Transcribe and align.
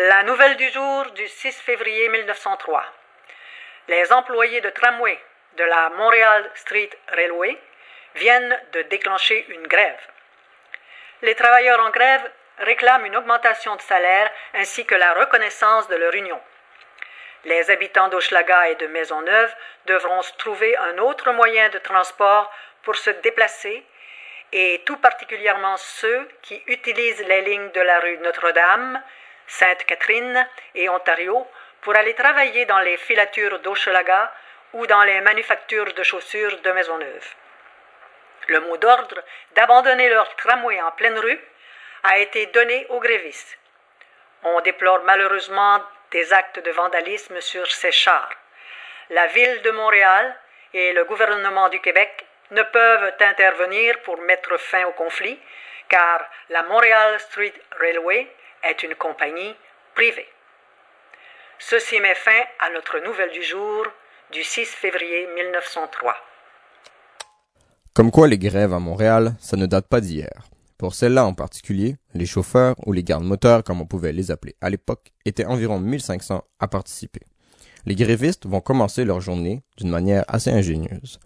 La 0.00 0.22
nouvelle 0.22 0.54
du 0.54 0.70
jour 0.70 1.06
du 1.06 1.26
6 1.26 1.60
février 1.60 2.08
1903. 2.08 2.84
Les 3.88 4.12
employés 4.12 4.60
de 4.60 4.70
tramway 4.70 5.18
de 5.56 5.64
la 5.64 5.88
Montreal 5.88 6.48
Street 6.54 6.90
Railway 7.08 7.58
viennent 8.14 8.60
de 8.74 8.82
déclencher 8.82 9.44
une 9.48 9.66
grève. 9.66 9.98
Les 11.22 11.34
travailleurs 11.34 11.80
en 11.84 11.90
grève 11.90 12.30
réclament 12.58 13.06
une 13.06 13.16
augmentation 13.16 13.74
de 13.74 13.80
salaire 13.80 14.30
ainsi 14.54 14.86
que 14.86 14.94
la 14.94 15.14
reconnaissance 15.14 15.88
de 15.88 15.96
leur 15.96 16.14
union. 16.14 16.40
Les 17.44 17.68
habitants 17.68 18.06
d'Hochelaga 18.06 18.68
et 18.68 18.76
de 18.76 18.86
Maisonneuve 18.86 19.52
devront 19.86 20.20
trouver 20.38 20.76
un 20.76 20.98
autre 20.98 21.32
moyen 21.32 21.70
de 21.70 21.78
transport 21.78 22.52
pour 22.84 22.94
se 22.94 23.10
déplacer 23.10 23.84
et 24.52 24.80
tout 24.86 24.98
particulièrement 24.98 25.76
ceux 25.76 26.28
qui 26.42 26.62
utilisent 26.68 27.26
les 27.26 27.42
lignes 27.42 27.72
de 27.72 27.80
la 27.80 27.98
rue 27.98 28.18
Notre-Dame, 28.18 29.02
Sainte-Catherine 29.48 30.46
et 30.74 30.88
Ontario 30.88 31.46
pour 31.80 31.96
aller 31.96 32.14
travailler 32.14 32.66
dans 32.66 32.80
les 32.80 32.96
filatures 32.96 33.58
d'Hochelaga 33.60 34.32
ou 34.74 34.86
dans 34.86 35.02
les 35.02 35.20
manufactures 35.22 35.92
de 35.94 36.02
chaussures 36.02 36.60
de 36.60 36.70
Maisonneuve. 36.72 37.34
Le 38.48 38.60
mot 38.60 38.76
d'ordre 38.76 39.22
d'abandonner 39.52 40.08
leur 40.08 40.34
tramway 40.36 40.80
en 40.80 40.90
pleine 40.92 41.18
rue 41.18 41.40
a 42.02 42.18
été 42.18 42.46
donné 42.46 42.86
aux 42.90 43.00
grévistes. 43.00 43.58
On 44.44 44.60
déplore 44.60 45.02
malheureusement 45.04 45.82
des 46.10 46.32
actes 46.32 46.60
de 46.60 46.70
vandalisme 46.70 47.40
sur 47.40 47.66
ces 47.66 47.92
chars. 47.92 48.30
La 49.10 49.26
ville 49.26 49.62
de 49.62 49.70
Montréal 49.70 50.36
et 50.72 50.92
le 50.92 51.04
gouvernement 51.04 51.68
du 51.68 51.80
Québec 51.80 52.24
ne 52.50 52.62
peuvent 52.62 53.14
intervenir 53.20 54.00
pour 54.02 54.18
mettre 54.22 54.56
fin 54.58 54.84
au 54.84 54.92
conflit, 54.92 55.38
car 55.88 56.24
la 56.50 56.62
Montreal 56.62 57.18
Street 57.20 57.54
Railway 57.78 58.28
est 58.62 58.82
une 58.82 58.94
compagnie 58.94 59.54
privée. 59.94 60.28
Ceci 61.58 62.00
met 62.00 62.14
fin 62.14 62.40
à 62.60 62.70
notre 62.70 62.98
nouvelle 63.04 63.32
du 63.32 63.42
jour 63.42 63.84
du 64.32 64.42
6 64.44 64.64
février 64.64 65.26
1903. 65.34 66.14
Comme 67.94 68.10
quoi 68.10 68.28
les 68.28 68.38
grèves 68.38 68.72
à 68.72 68.78
Montréal, 68.78 69.34
ça 69.40 69.56
ne 69.56 69.66
date 69.66 69.88
pas 69.88 70.00
d'hier. 70.00 70.48
Pour 70.78 70.94
celles-là 70.94 71.26
en 71.26 71.34
particulier, 71.34 71.96
les 72.14 72.26
chauffeurs 72.26 72.76
ou 72.86 72.92
les 72.92 73.02
gardes-moteurs, 73.02 73.64
comme 73.64 73.80
on 73.80 73.86
pouvait 73.86 74.12
les 74.12 74.30
appeler 74.30 74.54
à 74.60 74.70
l'époque, 74.70 75.12
étaient 75.24 75.44
environ 75.44 75.80
1500 75.80 76.44
à 76.60 76.68
participer. 76.68 77.22
Les 77.84 77.96
grévistes 77.96 78.46
vont 78.46 78.60
commencer 78.60 79.04
leur 79.04 79.20
journée 79.20 79.64
d'une 79.76 79.90
manière 79.90 80.24
assez 80.28 80.50
ingénieuse. 80.50 81.18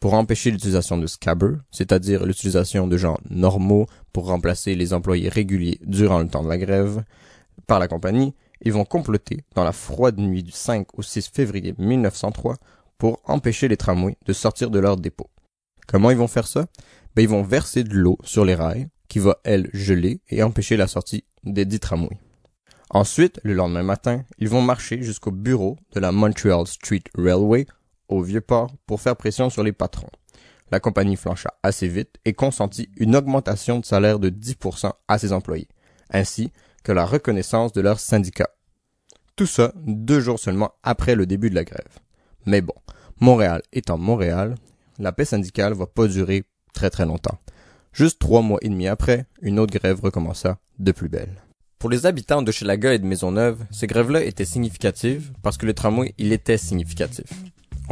Pour 0.00 0.14
empêcher 0.14 0.50
l'utilisation 0.50 0.96
de 0.96 1.06
scabber, 1.06 1.56
c'est-à-dire 1.70 2.24
l'utilisation 2.24 2.88
de 2.88 2.96
gens 2.96 3.18
normaux 3.28 3.86
pour 4.14 4.26
remplacer 4.26 4.74
les 4.74 4.94
employés 4.94 5.28
réguliers 5.28 5.78
durant 5.82 6.18
le 6.18 6.26
temps 6.26 6.42
de 6.42 6.48
la 6.48 6.56
grève, 6.56 7.04
par 7.66 7.78
la 7.78 7.86
compagnie, 7.86 8.34
ils 8.62 8.72
vont 8.72 8.86
comploter 8.86 9.44
dans 9.54 9.64
la 9.64 9.72
froide 9.72 10.18
nuit 10.18 10.42
du 10.42 10.52
5 10.52 10.98
au 10.98 11.02
6 11.02 11.28
février 11.28 11.74
1903 11.78 12.56
pour 12.96 13.20
empêcher 13.24 13.68
les 13.68 13.76
tramways 13.76 14.16
de 14.24 14.32
sortir 14.32 14.70
de 14.70 14.78
leur 14.78 14.96
dépôt. 14.96 15.28
Comment 15.86 16.10
ils 16.10 16.16
vont 16.16 16.28
faire 16.28 16.46
ça? 16.46 16.66
Ben, 17.14 17.22
ils 17.22 17.28
vont 17.28 17.42
verser 17.42 17.84
de 17.84 17.94
l'eau 17.94 18.18
sur 18.24 18.44
les 18.44 18.54
rails, 18.54 18.88
qui 19.08 19.18
va, 19.18 19.38
elle, 19.44 19.68
geler 19.74 20.20
et 20.30 20.42
empêcher 20.42 20.76
la 20.76 20.86
sortie 20.86 21.24
des 21.44 21.64
dix 21.64 21.80
tramways. 21.80 22.18
Ensuite, 22.90 23.38
le 23.42 23.54
lendemain 23.54 23.82
matin, 23.82 24.24
ils 24.38 24.48
vont 24.48 24.62
marcher 24.62 25.02
jusqu'au 25.02 25.30
bureau 25.30 25.76
de 25.92 26.00
la 26.00 26.10
Montreal 26.10 26.66
Street 26.66 27.02
Railway 27.16 27.66
au 28.10 28.22
Vieux-Port 28.22 28.72
pour 28.86 29.00
faire 29.00 29.16
pression 29.16 29.48
sur 29.48 29.62
les 29.62 29.72
patrons. 29.72 30.10
La 30.70 30.80
compagnie 30.80 31.16
flancha 31.16 31.50
assez 31.62 31.88
vite 31.88 32.16
et 32.24 32.32
consentit 32.32 32.90
une 32.96 33.16
augmentation 33.16 33.80
de 33.80 33.84
salaire 33.84 34.18
de 34.18 34.28
10% 34.28 34.92
à 35.08 35.18
ses 35.18 35.32
employés, 35.32 35.68
ainsi 36.10 36.52
que 36.84 36.92
la 36.92 37.06
reconnaissance 37.06 37.72
de 37.72 37.80
leur 37.80 37.98
syndicat. 37.98 38.50
Tout 39.36 39.46
ça 39.46 39.72
deux 39.84 40.20
jours 40.20 40.38
seulement 40.38 40.72
après 40.82 41.14
le 41.14 41.26
début 41.26 41.50
de 41.50 41.54
la 41.54 41.64
grève. 41.64 41.98
Mais 42.46 42.60
bon, 42.60 42.74
Montréal 43.20 43.62
étant 43.72 43.98
Montréal, 43.98 44.54
la 44.98 45.12
paix 45.12 45.24
syndicale 45.24 45.72
va 45.72 45.86
pas 45.86 46.06
durer 46.06 46.44
très 46.72 46.90
très 46.90 47.06
longtemps. 47.06 47.38
Juste 47.92 48.20
trois 48.20 48.42
mois 48.42 48.58
et 48.62 48.68
demi 48.68 48.86
après, 48.86 49.26
une 49.42 49.58
autre 49.58 49.76
grève 49.76 50.00
recommença 50.00 50.58
de 50.78 50.92
plus 50.92 51.08
belle. 51.08 51.42
Pour 51.78 51.90
les 51.90 52.06
habitants 52.06 52.42
de 52.42 52.52
Chelaga 52.52 52.92
et 52.92 52.98
de 52.98 53.06
Maisonneuve, 53.06 53.64
ces 53.70 53.86
grèves-là 53.86 54.22
étaient 54.22 54.44
significatives 54.44 55.32
parce 55.42 55.56
que 55.56 55.66
le 55.66 55.74
tramway, 55.74 56.14
il 56.18 56.32
était 56.32 56.58
significatif. 56.58 57.24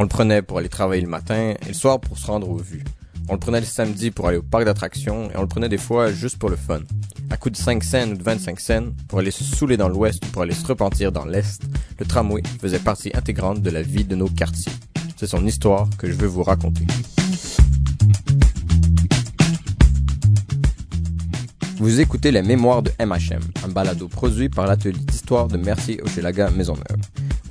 On 0.01 0.03
le 0.03 0.07
prenait 0.07 0.41
pour 0.41 0.59
aller 0.59 0.69
travailler 0.69 1.01
le 1.01 1.09
matin 1.09 1.55
et 1.61 1.67
le 1.67 1.73
soir 1.73 1.99
pour 1.99 2.17
se 2.17 2.25
rendre 2.25 2.49
aux 2.49 2.55
vues. 2.55 2.85
On 3.27 3.33
le 3.33 3.39
prenait 3.39 3.59
le 3.59 3.65
samedi 3.65 4.11
pour 4.11 4.29
aller 4.29 4.37
au 4.37 4.41
parc 4.41 4.63
d'attractions 4.63 5.29
et 5.29 5.35
on 5.35 5.41
le 5.41 5.47
prenait 5.47 5.67
des 5.67 5.77
fois 5.77 6.09
juste 6.13 6.37
pour 6.37 6.49
le 6.49 6.55
fun. 6.55 6.79
À 7.29 7.35
coup 7.35 7.49
de 7.49 7.57
5 7.57 7.83
cents 7.83 8.09
ou 8.09 8.15
de 8.15 8.23
25 8.23 8.61
cents, 8.61 8.85
pour 9.09 9.19
aller 9.19 9.29
se 9.29 9.43
saouler 9.43 9.75
dans 9.75 9.89
l'ouest 9.89 10.25
ou 10.25 10.29
pour 10.29 10.43
aller 10.43 10.53
se 10.53 10.65
repentir 10.65 11.11
dans 11.11 11.25
l'est, 11.25 11.61
le 11.99 12.05
tramway 12.05 12.41
faisait 12.61 12.79
partie 12.79 13.11
intégrante 13.13 13.61
de 13.61 13.69
la 13.69 13.81
vie 13.81 14.05
de 14.05 14.15
nos 14.15 14.29
quartiers. 14.29 14.71
C'est 15.17 15.27
son 15.27 15.45
histoire 15.45 15.89
que 15.97 16.07
je 16.07 16.13
veux 16.13 16.27
vous 16.27 16.43
raconter. 16.43 16.87
Vous 21.75 21.99
écoutez 21.99 22.31
les 22.31 22.41
mémoires 22.41 22.83
de 22.83 22.91
MHM, 23.01 23.41
un 23.65 23.67
balado 23.67 24.07
produit 24.07 24.47
par 24.47 24.65
l'atelier 24.65 24.97
d'histoire 24.97 25.49
de 25.49 25.57
Mercier 25.57 26.01
Hochelaga 26.01 26.51
Maisonneuve. 26.51 26.98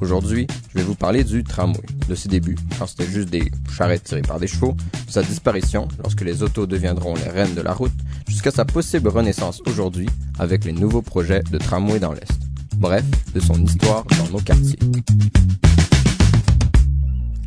Aujourd'hui, 0.00 0.46
je 0.70 0.78
vais 0.78 0.84
vous 0.84 0.94
parler 0.94 1.24
du 1.24 1.42
tramway, 1.42 1.82
de 2.08 2.14
ses 2.14 2.28
débuts, 2.28 2.56
quand 2.78 2.86
c'était 2.86 3.10
juste 3.10 3.30
des 3.30 3.50
charrettes 3.68 4.04
tirées 4.04 4.22
par 4.22 4.38
des 4.38 4.46
chevaux, 4.46 4.76
de 5.06 5.10
sa 5.10 5.22
disparition, 5.22 5.88
lorsque 5.98 6.20
les 6.20 6.44
autos 6.44 6.66
deviendront 6.66 7.14
les 7.14 7.28
reines 7.28 7.56
de 7.56 7.62
la 7.62 7.72
route, 7.72 7.92
jusqu'à 8.28 8.52
sa 8.52 8.64
possible 8.64 9.08
renaissance 9.08 9.60
aujourd'hui, 9.66 10.08
avec 10.38 10.64
les 10.64 10.72
nouveaux 10.72 11.02
projets 11.02 11.42
de 11.50 11.58
tramway 11.58 11.98
dans 11.98 12.12
l'Est. 12.12 12.30
Bref, 12.76 13.04
de 13.34 13.40
son 13.40 13.60
histoire 13.64 14.04
dans 14.04 14.28
nos 14.28 14.38
quartiers. 14.38 14.78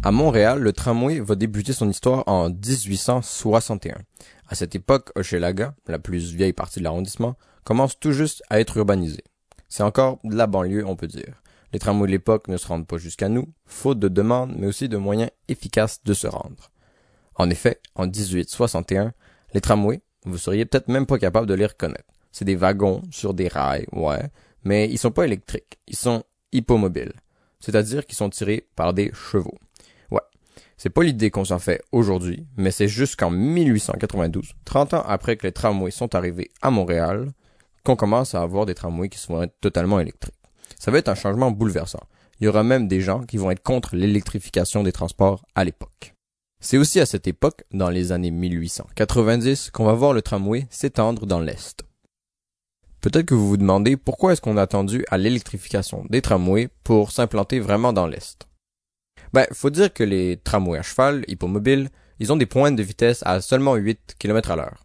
À 0.03 0.11
Montréal, 0.11 0.59
le 0.59 0.73
tramway 0.73 1.21
va 1.21 1.35
débuter 1.35 1.71
son 1.71 1.89
histoire 1.89 2.23
en 2.27 2.49
1861. 2.49 3.95
À 4.49 4.55
cette 4.55 4.75
époque, 4.75 5.11
Hochelaga, 5.15 5.73
la 5.87 5.99
plus 5.99 6.33
vieille 6.33 6.51
partie 6.51 6.79
de 6.79 6.83
l'arrondissement, 6.83 7.37
commence 7.63 7.97
tout 7.97 8.11
juste 8.11 8.43
à 8.49 8.59
être 8.59 8.75
urbanisée. 8.75 9.23
C'est 9.69 9.83
encore 9.83 10.19
de 10.25 10.35
la 10.35 10.47
banlieue, 10.47 10.85
on 10.85 10.97
peut 10.97 11.07
dire. 11.07 11.41
Les 11.73 11.79
tramways 11.79 12.07
de 12.07 12.11
l'époque 12.11 12.47
ne 12.47 12.57
se 12.57 12.67
rendent 12.67 12.87
pas 12.87 12.97
jusqu'à 12.97 13.29
nous, 13.29 13.47
faute 13.65 13.99
de 13.99 14.07
demande, 14.07 14.53
mais 14.57 14.67
aussi 14.67 14.89
de 14.89 14.97
moyens 14.97 15.31
efficaces 15.47 16.03
de 16.03 16.13
se 16.13 16.27
rendre. 16.27 16.71
En 17.35 17.49
effet, 17.49 17.79
en 17.95 18.07
1861, 18.07 19.13
les 19.53 19.61
tramways, 19.61 20.01
vous 20.25 20.37
seriez 20.37 20.65
peut-être 20.65 20.89
même 20.89 21.05
pas 21.05 21.17
capable 21.17 21.47
de 21.47 21.53
les 21.53 21.65
reconnaître. 21.65 22.03
C'est 22.31 22.45
des 22.45 22.55
wagons 22.55 23.01
sur 23.11 23.33
des 23.33 23.47
rails, 23.47 23.87
ouais, 23.93 24.29
mais 24.63 24.89
ils 24.89 24.97
sont 24.97 25.11
pas 25.11 25.25
électriques, 25.25 25.79
ils 25.87 25.95
sont 25.95 26.23
hippomobiles, 26.51 27.13
c'est-à-dire 27.59 28.05
qu'ils 28.05 28.17
sont 28.17 28.29
tirés 28.29 28.67
par 28.75 28.93
des 28.93 29.11
chevaux. 29.13 29.57
C'est 30.83 30.89
pas 30.89 31.03
l'idée 31.03 31.29
qu'on 31.29 31.45
s'en 31.45 31.59
fait 31.59 31.83
aujourd'hui, 31.91 32.47
mais 32.57 32.71
c'est 32.71 32.87
jusqu'en 32.87 33.29
1892, 33.29 34.55
30 34.65 34.95
ans 34.95 35.03
après 35.05 35.37
que 35.37 35.45
les 35.45 35.51
tramways 35.51 35.91
sont 35.91 36.15
arrivés 36.15 36.49
à 36.63 36.71
Montréal, 36.71 37.33
qu'on 37.83 37.95
commence 37.95 38.33
à 38.33 38.41
avoir 38.41 38.65
des 38.65 38.73
tramways 38.73 39.09
qui 39.09 39.19
être 39.31 39.59
totalement 39.61 39.99
électriques. 39.99 40.33
Ça 40.81 40.89
va 40.89 40.97
être 40.97 41.09
un 41.09 41.15
changement 41.15 41.51
bouleversant. 41.51 42.01
Il 42.39 42.45
y 42.45 42.47
aura 42.47 42.63
même 42.63 42.87
des 42.87 43.01
gens 43.01 43.21
qui 43.21 43.37
vont 43.37 43.51
être 43.51 43.61
contre 43.61 43.95
l'électrification 43.95 44.81
des 44.81 44.91
transports 44.91 45.45
à 45.53 45.63
l'époque. 45.63 46.15
C'est 46.59 46.79
aussi 46.79 46.99
à 46.99 47.05
cette 47.05 47.27
époque, 47.27 47.65
dans 47.71 47.91
les 47.91 48.11
années 48.11 48.31
1890, 48.31 49.69
qu'on 49.69 49.85
va 49.85 49.93
voir 49.93 50.13
le 50.13 50.23
tramway 50.23 50.65
s'étendre 50.71 51.27
dans 51.27 51.39
l'Est. 51.39 51.83
Peut-être 52.99 53.27
que 53.27 53.35
vous 53.35 53.47
vous 53.47 53.57
demandez 53.57 53.95
pourquoi 53.95 54.33
est-ce 54.33 54.41
qu'on 54.41 54.57
a 54.57 54.63
attendu 54.63 55.05
à 55.11 55.19
l'électrification 55.19 56.03
des 56.09 56.23
tramways 56.23 56.69
pour 56.83 57.11
s'implanter 57.11 57.59
vraiment 57.59 57.93
dans 57.93 58.07
l'Est. 58.07 58.47
Ben, 59.33 59.45
faut 59.53 59.69
dire 59.69 59.93
que 59.93 60.03
les 60.03 60.37
tramways 60.37 60.79
à 60.79 60.81
cheval, 60.81 61.23
hippomobiles, 61.27 61.91
ils 62.17 62.33
ont 62.33 62.37
des 62.37 62.47
pointes 62.47 62.75
de 62.75 62.81
vitesse 62.81 63.21
à 63.21 63.39
seulement 63.41 63.75
8 63.75 64.15
km 64.17 64.49
à 64.49 64.55
l'heure. 64.55 64.83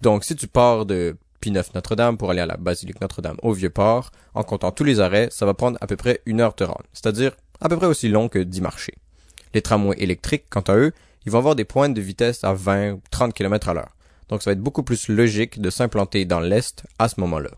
Donc, 0.00 0.24
si 0.24 0.34
tu 0.34 0.48
pars 0.48 0.86
de 0.86 1.16
P9 1.42 1.64
Notre-Dame 1.74 2.16
pour 2.16 2.30
aller 2.30 2.40
à 2.40 2.46
la 2.46 2.56
basilique 2.56 3.00
Notre-Dame 3.00 3.36
au 3.42 3.52
Vieux-Port, 3.52 4.10
en 4.34 4.42
comptant 4.42 4.70
tous 4.70 4.84
les 4.84 5.00
arrêts, 5.00 5.28
ça 5.30 5.46
va 5.46 5.54
prendre 5.54 5.78
à 5.80 5.86
peu 5.86 5.96
près 5.96 6.20
une 6.26 6.40
heure 6.40 6.54
te 6.54 6.64
rendre. 6.64 6.84
C'est-à-dire 6.92 7.32
à 7.60 7.68
peu 7.68 7.76
près 7.76 7.86
aussi 7.86 8.08
long 8.08 8.28
que 8.28 8.38
10 8.38 8.60
marchés. 8.60 8.94
Les 9.54 9.62
tramways 9.62 9.96
électriques, 9.98 10.44
quant 10.50 10.60
à 10.60 10.76
eux, 10.76 10.92
ils 11.24 11.32
vont 11.32 11.38
avoir 11.38 11.56
des 11.56 11.64
pointes 11.64 11.94
de 11.94 12.00
vitesse 12.00 12.44
à 12.44 12.52
20 12.52 12.92
ou 12.92 13.00
30 13.10 13.34
km 13.34 13.68
à 13.68 13.74
l'heure. 13.74 13.96
Donc, 14.28 14.42
ça 14.42 14.50
va 14.50 14.52
être 14.52 14.60
beaucoup 14.60 14.82
plus 14.82 15.08
logique 15.08 15.60
de 15.60 15.70
s'implanter 15.70 16.24
dans 16.24 16.40
l'Est 16.40 16.84
à 16.98 17.08
ce 17.08 17.20
moment-là. 17.20 17.50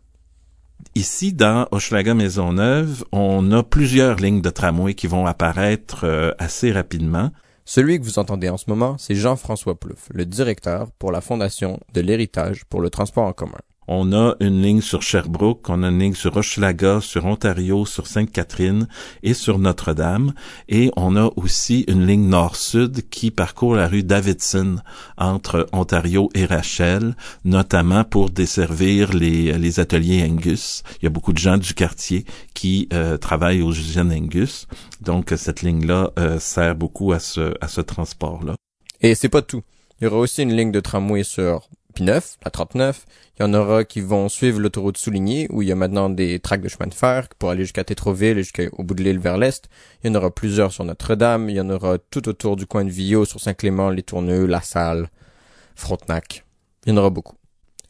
Ici, 0.95 1.33
dans 1.33 1.67
Hochelaga 1.71 2.15
Maisonneuve, 2.15 3.05
on 3.13 3.51
a 3.53 3.63
plusieurs 3.63 4.17
lignes 4.17 4.43
de 4.43 4.51
tramway 4.51 4.95
qui 4.95 5.07
vont 5.07 5.27
apparaître 5.27 6.05
euh, 6.05 6.33
assez 6.39 6.73
rapidement. 6.73 7.31
Celui 7.65 7.99
que 7.99 8.05
vous 8.05 8.19
entendez 8.19 8.49
en 8.49 8.57
ce 8.57 8.65
moment, 8.69 8.97
c'est 8.99 9.15
Jean-François 9.15 9.79
Plouffe, 9.79 10.09
le 10.13 10.25
directeur 10.25 10.91
pour 10.93 11.13
la 11.13 11.21
Fondation 11.21 11.81
de 11.93 12.01
l'héritage 12.01 12.65
pour 12.65 12.81
le 12.81 12.91
transport 12.91 13.25
en 13.25 13.33
commun. 13.33 13.59
On 13.90 14.12
a 14.12 14.37
une 14.40 14.61
ligne 14.61 14.82
sur 14.82 15.02
Sherbrooke, 15.02 15.67
on 15.70 15.82
a 15.82 15.88
une 15.88 15.99
ligne 15.99 16.14
sur 16.14 16.37
Hochelaga, 16.37 17.00
sur 17.00 17.25
Ontario, 17.25 17.87
sur 17.87 18.06
Sainte-Catherine 18.06 18.87
et 19.23 19.32
sur 19.32 19.58
Notre-Dame. 19.58 20.35
Et 20.69 20.90
on 20.94 21.17
a 21.17 21.31
aussi 21.37 21.87
une 21.88 22.06
ligne 22.06 22.29
nord-sud 22.29 23.08
qui 23.08 23.31
parcourt 23.31 23.76
la 23.76 23.88
rue 23.88 24.02
Davidson 24.02 24.76
entre 25.17 25.67
Ontario 25.73 26.29
et 26.35 26.44
Rachel, 26.44 27.17
notamment 27.46 28.05
pour 28.05 28.29
desservir 28.29 29.14
les, 29.14 29.81
ateliers 29.81 30.23
Angus. 30.23 30.82
Il 31.00 31.05
y 31.05 31.06
a 31.06 31.11
beaucoup 31.11 31.32
de 31.32 31.38
gens 31.38 31.56
du 31.56 31.73
quartier 31.73 32.26
qui 32.52 32.90
euh, 32.93 33.17
travaillent 33.17 33.62
aux 33.62 33.73
usines 33.73 34.12
Angus. 34.12 34.67
Donc 35.00 35.32
cette 35.35 35.62
ligne-là 35.62 36.11
euh, 36.19 36.38
sert 36.38 36.75
beaucoup 36.75 37.12
à 37.12 37.20
ce, 37.20 37.55
à 37.62 37.69
ce 37.69 37.81
transport-là. 37.81 38.55
Et 39.00 39.14
c'est 39.14 39.31
pas 39.31 39.40
tout. 39.40 39.62
Il 39.99 40.05
y 40.05 40.06
aura 40.06 40.19
aussi 40.19 40.43
une 40.43 40.55
ligne 40.55 40.73
de 40.73 40.81
tramway 40.81 41.23
sur 41.23 41.70
P9, 41.99 42.37
la 42.45 42.50
39. 42.50 43.06
Il 43.39 43.43
y 43.43 43.45
en 43.45 43.55
aura 43.55 43.85
qui 43.85 44.00
vont 44.00 44.29
suivre 44.29 44.61
l'autoroute 44.61 44.97
soulignée, 44.99 45.49
où 45.50 45.62
il 45.62 45.69
y 45.69 45.73
a 45.73 45.75
maintenant 45.75 46.09
des 46.09 46.39
tracks 46.39 46.61
de 46.61 46.69
chemin 46.69 46.87
de 46.87 46.95
fer 46.95 47.29
pour 47.39 47.50
aller 47.50 47.65
jusqu'à 47.65 47.83
Tétroville 47.83 48.39
et 48.39 48.43
jusqu'au 48.43 48.83
bout 48.85 48.95
de 48.95 49.03
l'île 49.03 49.19
vers 49.19 49.37
l'est. 49.37 49.69
Il 50.03 50.09
y 50.09 50.11
en 50.11 50.15
aura 50.15 50.33
plusieurs 50.33 50.73
sur 50.73 50.85
Notre-Dame. 50.85 51.50
Il 51.50 51.56
y 51.56 51.61
en 51.61 51.71
aura 51.71 51.99
tout 51.99 52.29
autour 52.29 52.55
du 52.55 52.67
coin 52.67 52.85
de 52.85 52.91
Villot, 52.91 53.25
sur 53.25 53.41
Saint-Clément, 53.41 53.91
les 53.91 54.03
Tourneux, 54.03 54.47
La 54.47 54.61
Salle, 54.61 55.11
Frontenac. 55.75 56.45
Il 56.87 56.91
y 56.91 56.93
en 56.93 56.99
aura 56.99 57.11
beaucoup. 57.11 57.35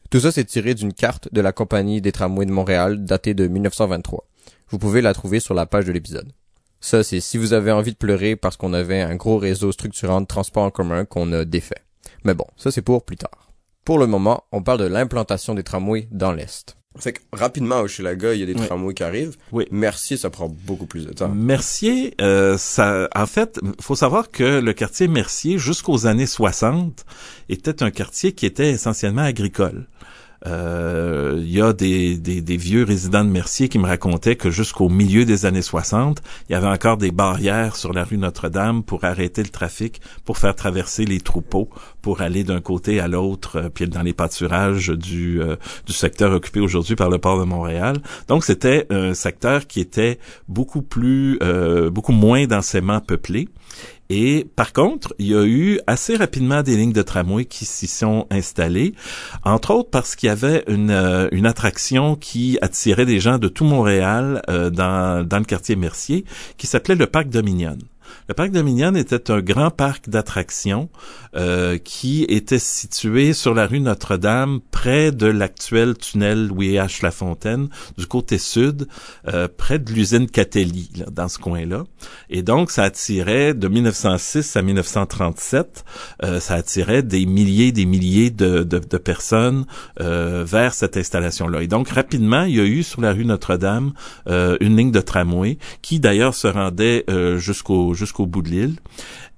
Tout 0.09 0.19
ça, 0.19 0.31
c'est 0.31 0.45
tiré 0.45 0.73
d'une 0.73 0.93
carte 0.93 1.29
de 1.31 1.41
la 1.41 1.51
Compagnie 1.51 2.01
des 2.01 2.11
tramways 2.11 2.47
de 2.47 2.51
Montréal, 2.51 3.05
datée 3.05 3.35
de 3.35 3.47
1923. 3.47 4.25
Vous 4.69 4.79
pouvez 4.79 5.01
la 5.01 5.13
trouver 5.13 5.39
sur 5.39 5.53
la 5.53 5.67
page 5.67 5.85
de 5.85 5.91
l'épisode. 5.91 6.31
Ça, 6.81 7.03
c'est 7.03 7.19
si 7.19 7.37
vous 7.37 7.53
avez 7.53 7.71
envie 7.71 7.91
de 7.91 7.97
pleurer 7.97 8.35
parce 8.35 8.57
qu'on 8.57 8.73
avait 8.73 9.01
un 9.01 9.15
gros 9.15 9.37
réseau 9.37 9.71
structurant 9.71 10.21
de 10.21 10.25
transport 10.25 10.63
en 10.63 10.71
commun 10.71 11.05
qu'on 11.05 11.31
a 11.33 11.45
défait. 11.45 11.83
Mais 12.23 12.33
bon, 12.33 12.45
ça 12.57 12.71
c'est 12.71 12.81
pour 12.81 13.03
plus 13.03 13.17
tard. 13.17 13.48
Pour 13.85 13.99
le 13.99 14.07
moment, 14.07 14.43
on 14.51 14.61
parle 14.61 14.79
de 14.79 14.85
l'implantation 14.85 15.55
des 15.55 15.63
tramways 15.63 16.07
dans 16.11 16.31
l'Est. 16.31 16.75
Fait 16.97 17.13
que 17.13 17.19
rapidement 17.31 17.79
au 17.81 17.83
Hochelaga, 17.83 18.33
il 18.33 18.39
y 18.39 18.43
a 18.43 18.45
des 18.45 18.55
tramways 18.55 18.93
qui 18.93 19.03
arrivent. 19.03 19.37
Oui. 19.51 19.65
Mercier, 19.71 20.17
ça 20.17 20.29
prend 20.29 20.49
beaucoup 20.49 20.85
plus 20.85 21.05
de 21.05 21.13
temps. 21.13 21.29
Mercier, 21.29 22.15
euh, 22.19 22.57
ça, 22.57 23.07
en 23.15 23.25
fait, 23.25 23.59
faut 23.79 23.95
savoir 23.95 24.31
que 24.31 24.59
le 24.59 24.73
quartier 24.73 25.07
Mercier, 25.07 25.57
jusqu'aux 25.59 26.07
années 26.07 26.25
60, 26.25 27.05
était 27.47 27.83
un 27.83 27.91
quartier 27.91 28.33
qui 28.33 28.45
était 28.45 28.71
essentiellement 28.71 29.21
agricole. 29.21 29.87
Euh, 30.47 31.37
il 31.39 31.51
y 31.51 31.61
a 31.61 31.73
des, 31.73 32.57
vieux 32.57 32.83
résidents 32.83 33.23
de 33.23 33.29
Mercier 33.29 33.67
qui 33.69 33.77
me 33.77 33.85
racontaient 33.85 34.35
que 34.35 34.49
jusqu'au 34.49 34.89
milieu 34.89 35.25
des 35.25 35.45
années 35.45 35.61
60, 35.61 36.21
il 36.49 36.53
y 36.53 36.55
avait 36.55 36.67
encore 36.67 36.97
des 36.97 37.11
barrières 37.11 37.75
sur 37.75 37.93
la 37.93 38.03
rue 38.03 38.17
Notre-Dame 38.17 38.83
pour 38.83 39.03
arrêter 39.03 39.43
le 39.43 39.49
trafic, 39.49 40.01
pour 40.25 40.37
faire 40.37 40.55
traverser 40.55 41.05
les 41.05 41.19
troupeaux, 41.19 41.69
pour 42.01 42.21
aller 42.21 42.43
d'un 42.43 42.61
côté 42.61 42.99
à 42.99 43.07
l'autre, 43.07 43.57
euh, 43.57 43.69
puis 43.69 43.87
dans 43.87 44.01
les 44.01 44.13
pâturages 44.13 44.89
du, 44.89 45.41
euh, 45.41 45.55
du 45.85 45.93
secteur 45.93 46.31
occupé 46.33 46.59
aujourd'hui 46.59 46.95
par 46.95 47.09
le 47.09 47.17
port 47.17 47.39
de 47.39 47.45
Montréal. 47.45 47.97
Donc 48.27 48.45
c'était 48.45 48.87
un 48.89 49.13
secteur 49.13 49.67
qui 49.67 49.79
était 49.79 50.19
beaucoup 50.47 50.81
plus, 50.81 51.39
beaucoup 51.91 52.11
moins 52.11 52.45
densément 52.45 52.99
peuplé. 52.99 53.47
Et 54.09 54.47
par 54.55 54.73
contre, 54.73 55.13
il 55.19 55.27
y 55.27 55.35
a 55.35 55.43
eu 55.43 55.79
assez 55.85 56.15
rapidement 56.15 56.63
des 56.63 56.75
lignes 56.75 56.93
de 56.93 57.03
tramway 57.03 57.45
qui 57.45 57.65
s'y 57.65 57.85
sont 57.85 58.25
installées, 58.31 58.95
entre 59.43 59.71
autres 59.71 59.91
parce 59.91 60.15
qu'il 60.15 60.27
y 60.27 60.31
avait 60.31 60.63
une, 60.67 60.89
euh, 60.89 61.29
attraction 61.43 62.15
qui 62.15 62.57
attirait 62.61 63.05
des 63.05 63.19
gens 63.19 63.37
de 63.37 63.47
tout 63.47 63.65
Montréal 63.65 64.41
euh, 64.49 64.69
dans, 64.71 65.25
dans 65.25 65.37
le 65.37 65.45
quartier 65.45 65.75
Mercier, 65.75 66.25
qui 66.57 66.65
s'appelait 66.65 66.95
le 66.95 67.05
Parc 67.05 67.29
Dominion. 67.29 67.77
Le 68.27 68.33
parc 68.33 68.51
Dominion 68.51 68.95
était 68.95 69.31
un 69.31 69.41
grand 69.41 69.71
parc 69.71 70.09
d'attractions 70.09 70.89
euh, 71.35 71.77
qui 71.77 72.23
était 72.23 72.59
situé 72.59 73.33
sur 73.33 73.53
la 73.53 73.67
rue 73.67 73.79
Notre-Dame, 73.79 74.59
près 74.71 75.11
de 75.11 75.27
l'actuel 75.27 75.97
tunnel 75.97 76.47
Louis 76.47 76.73
H. 76.73 77.03
Lafontaine, 77.03 77.69
du 77.97 78.07
côté 78.07 78.37
sud, 78.37 78.87
euh, 79.27 79.47
près 79.47 79.79
de 79.79 79.91
l'usine 79.91 80.27
Catelli, 80.29 80.89
là, 80.97 81.05
dans 81.11 81.27
ce 81.27 81.37
coin-là. 81.39 81.83
Et 82.29 82.41
donc, 82.41 82.71
ça 82.71 82.83
attirait, 82.83 83.53
de 83.53 83.67
1906 83.67 84.55
à 84.55 84.61
1937, 84.61 85.85
euh, 86.23 86.39
ça 86.39 86.55
attirait 86.55 87.03
des 87.03 87.25
milliers 87.25 87.71
des 87.71 87.85
milliers 87.85 88.29
de, 88.29 88.63
de, 88.63 88.79
de 88.79 88.97
personnes 88.97 89.65
euh, 89.99 90.43
vers 90.45 90.73
cette 90.73 90.97
installation-là. 90.97 91.63
Et 91.63 91.67
donc, 91.67 91.89
rapidement, 91.89 92.43
il 92.43 92.55
y 92.55 92.59
a 92.59 92.63
eu 92.63 92.83
sur 92.83 93.01
la 93.01 93.11
rue 93.13 93.25
Notre-Dame 93.25 93.93
euh, 94.27 94.57
une 94.59 94.77
ligne 94.77 94.91
de 94.91 95.01
tramway 95.01 95.57
qui, 95.81 95.99
d'ailleurs, 95.99 96.33
se 96.33 96.47
rendait 96.47 97.03
euh, 97.09 97.37
jusqu'au 97.37 97.93
jusqu'au 97.99 98.25
bout 98.25 98.41
de 98.41 98.49
l'île. 98.49 98.75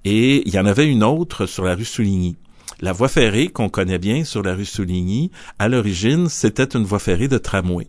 Et 0.06 0.48
il 0.48 0.54
y 0.54 0.60
en 0.60 0.66
avait 0.66 0.88
une 0.88 1.04
autre 1.04 1.46
sur 1.46 1.66
la 1.66 1.76
rue 1.76 1.86
Souligny. 1.86 2.38
La 2.80 2.94
voie 2.94 3.10
ferrée 3.10 3.50
qu'on 3.50 3.70
connaît 3.70 4.00
bien 4.00 4.24
sur 4.24 4.42
la 4.42 4.56
rue 4.56 4.66
Souligny, 4.66 5.30
à 5.60 5.68
l'origine, 5.68 6.30
c'était 6.30 6.76
une 6.76 6.84
voie 6.84 6.98
ferrée 6.98 7.28
de 7.28 7.38
tramway. 7.38 7.88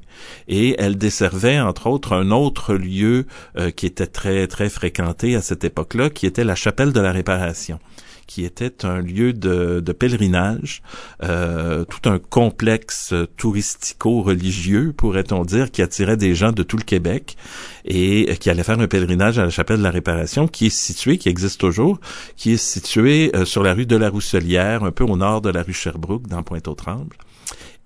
Et 0.48 0.74
elle 0.78 0.98
desservait, 0.98 1.60
entre 1.60 1.86
autres, 1.86 2.12
un 2.12 2.30
autre 2.30 2.74
lieu 2.74 3.26
euh, 3.56 3.70
qui 3.70 3.86
était 3.86 4.06
très, 4.06 4.46
très 4.48 4.69
fréquenté 4.69 5.34
à 5.34 5.40
cette 5.40 5.64
époque-là, 5.64 6.10
qui 6.10 6.26
était 6.26 6.44
la 6.44 6.54
chapelle 6.54 6.92
de 6.92 7.00
la 7.00 7.12
réparation 7.12 7.78
qui 8.26 8.44
était 8.44 8.84
un 8.84 9.00
lieu 9.00 9.32
de, 9.32 9.80
pèlerinage, 9.92 10.82
euh, 11.22 11.84
tout 11.84 12.08
un 12.08 12.19
complexe 12.19 13.14
touristico-religieux, 13.36 14.92
pourrait-on 14.96 15.44
dire, 15.44 15.70
qui 15.70 15.82
attirait 15.82 16.16
des 16.16 16.34
gens 16.34 16.52
de 16.52 16.62
tout 16.62 16.76
le 16.76 16.84
Québec 16.84 17.36
et 17.84 18.36
qui 18.38 18.50
allaient 18.50 18.62
faire 18.62 18.80
un 18.80 18.86
pèlerinage 18.86 19.38
à 19.38 19.44
la 19.44 19.50
chapelle 19.50 19.78
de 19.78 19.82
la 19.82 19.90
Réparation, 19.90 20.48
qui 20.48 20.66
est 20.66 20.76
située, 20.76 21.19
qui 21.19 21.28
existe 21.28 21.60
toujours, 21.60 22.00
qui 22.36 22.52
est 22.52 22.56
située 22.56 23.30
euh, 23.34 23.44
sur 23.44 23.62
la 23.62 23.74
rue 23.74 23.86
de 23.86 23.96
la 23.96 24.08
Rousselière, 24.08 24.84
un 24.84 24.92
peu 24.92 25.04
au 25.04 25.16
nord 25.16 25.40
de 25.40 25.50
la 25.50 25.62
rue 25.62 25.72
Sherbrooke, 25.72 26.26
dans 26.28 26.42
Pointe-aux-Trembles. 26.42 27.16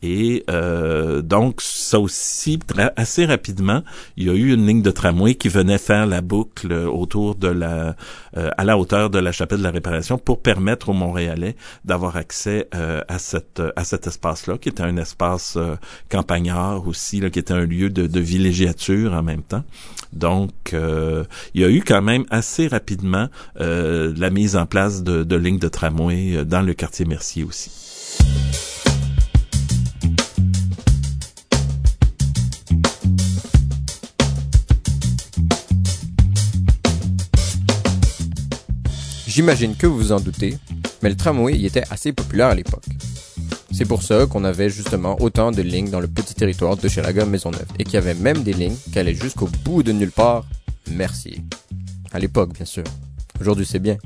Et 0.02 0.44
euh, 0.50 1.22
donc, 1.22 1.60
ça 1.62 1.98
aussi, 1.98 2.58
assez 2.96 3.24
rapidement, 3.24 3.82
il 4.16 4.26
y 4.26 4.30
a 4.30 4.34
eu 4.34 4.52
une 4.52 4.66
ligne 4.66 4.82
de 4.82 4.90
tramway 4.90 5.34
qui 5.34 5.48
venait 5.48 5.78
faire 5.78 6.06
la 6.06 6.20
boucle 6.20 6.72
autour 6.72 7.34
de 7.34 7.48
la, 7.48 7.96
euh, 8.36 8.50
à 8.58 8.64
la 8.64 8.76
hauteur 8.76 9.08
de 9.08 9.18
la 9.18 9.32
chapelle 9.32 9.58
de 9.58 9.64
la 9.64 9.70
Réparation 9.70 10.18
pour 10.18 10.42
permettre 10.42 10.90
aux 10.90 10.94
Montréalais 10.94 11.56
d'avoir 11.84 12.16
accès 12.16 12.68
euh, 12.74 13.02
à 13.08 13.18
cette 13.18 13.62
à 13.74 13.84
cet 13.84 14.06
espace-là, 14.06 14.58
qui 14.58 14.68
était 14.68 14.82
un 14.82 14.96
espace 14.98 15.58
campagnard 16.10 16.86
aussi, 16.86 17.20
là, 17.20 17.30
qui 17.30 17.38
était 17.38 17.54
un 17.54 17.64
lieu 17.64 17.88
de, 17.88 18.06
de 18.06 18.20
villégiature 18.20 19.14
en 19.14 19.22
même 19.22 19.42
temps. 19.42 19.64
Donc, 20.12 20.52
il 20.72 21.60
y 21.60 21.64
a 21.64 21.70
eu 21.70 21.82
quand 21.82 22.02
même 22.02 22.24
assez 22.30 22.68
rapidement 22.68 23.28
la 23.58 24.30
mise 24.30 24.56
en 24.56 24.66
place 24.66 25.02
de, 25.02 25.24
de 25.24 25.36
lignes 25.36 25.58
de 25.58 25.68
tramway 25.68 26.44
dans 26.44 26.62
le 26.62 26.74
quartier 26.74 27.06
Mercier 27.06 27.44
aussi. 27.44 27.70
J'imagine 39.36 39.76
que 39.76 39.86
vous 39.86 39.98
vous 39.98 40.12
en 40.12 40.20
doutez, 40.20 40.56
mais 41.02 41.10
le 41.10 41.14
tramway 41.14 41.58
y 41.58 41.66
était 41.66 41.84
assez 41.90 42.14
populaire 42.14 42.46
à 42.46 42.54
l'époque. 42.54 42.86
C'est 43.70 43.84
pour 43.84 44.02
ça 44.02 44.24
qu'on 44.24 44.44
avait 44.44 44.70
justement 44.70 45.20
autant 45.20 45.50
de 45.50 45.60
lignes 45.60 45.90
dans 45.90 46.00
le 46.00 46.08
petit 46.08 46.34
territoire 46.34 46.78
de 46.78 46.88
Chelaga 46.88 47.26
Maisonneuve 47.26 47.66
et 47.78 47.84
qu'il 47.84 47.92
y 47.92 47.96
avait 47.98 48.14
même 48.14 48.42
des 48.42 48.54
lignes 48.54 48.78
qui 48.90 48.98
allaient 48.98 49.12
jusqu'au 49.12 49.46
bout 49.62 49.82
de 49.82 49.92
nulle 49.92 50.10
part, 50.10 50.46
merci. 50.90 51.42
À 52.12 52.18
l'époque, 52.18 52.54
bien 52.54 52.64
sûr. 52.64 52.84
Aujourd'hui, 53.38 53.66
c'est 53.66 53.78
bien. 53.78 53.98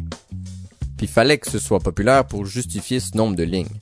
Puis 0.99 1.07
fallait 1.07 1.39
que 1.39 1.49
ce 1.49 1.61
soit 1.61 1.79
populaire 1.79 2.27
pour 2.27 2.45
justifier 2.45 2.99
ce 2.99 3.17
nombre 3.17 3.37
de 3.37 3.45
lignes. 3.45 3.79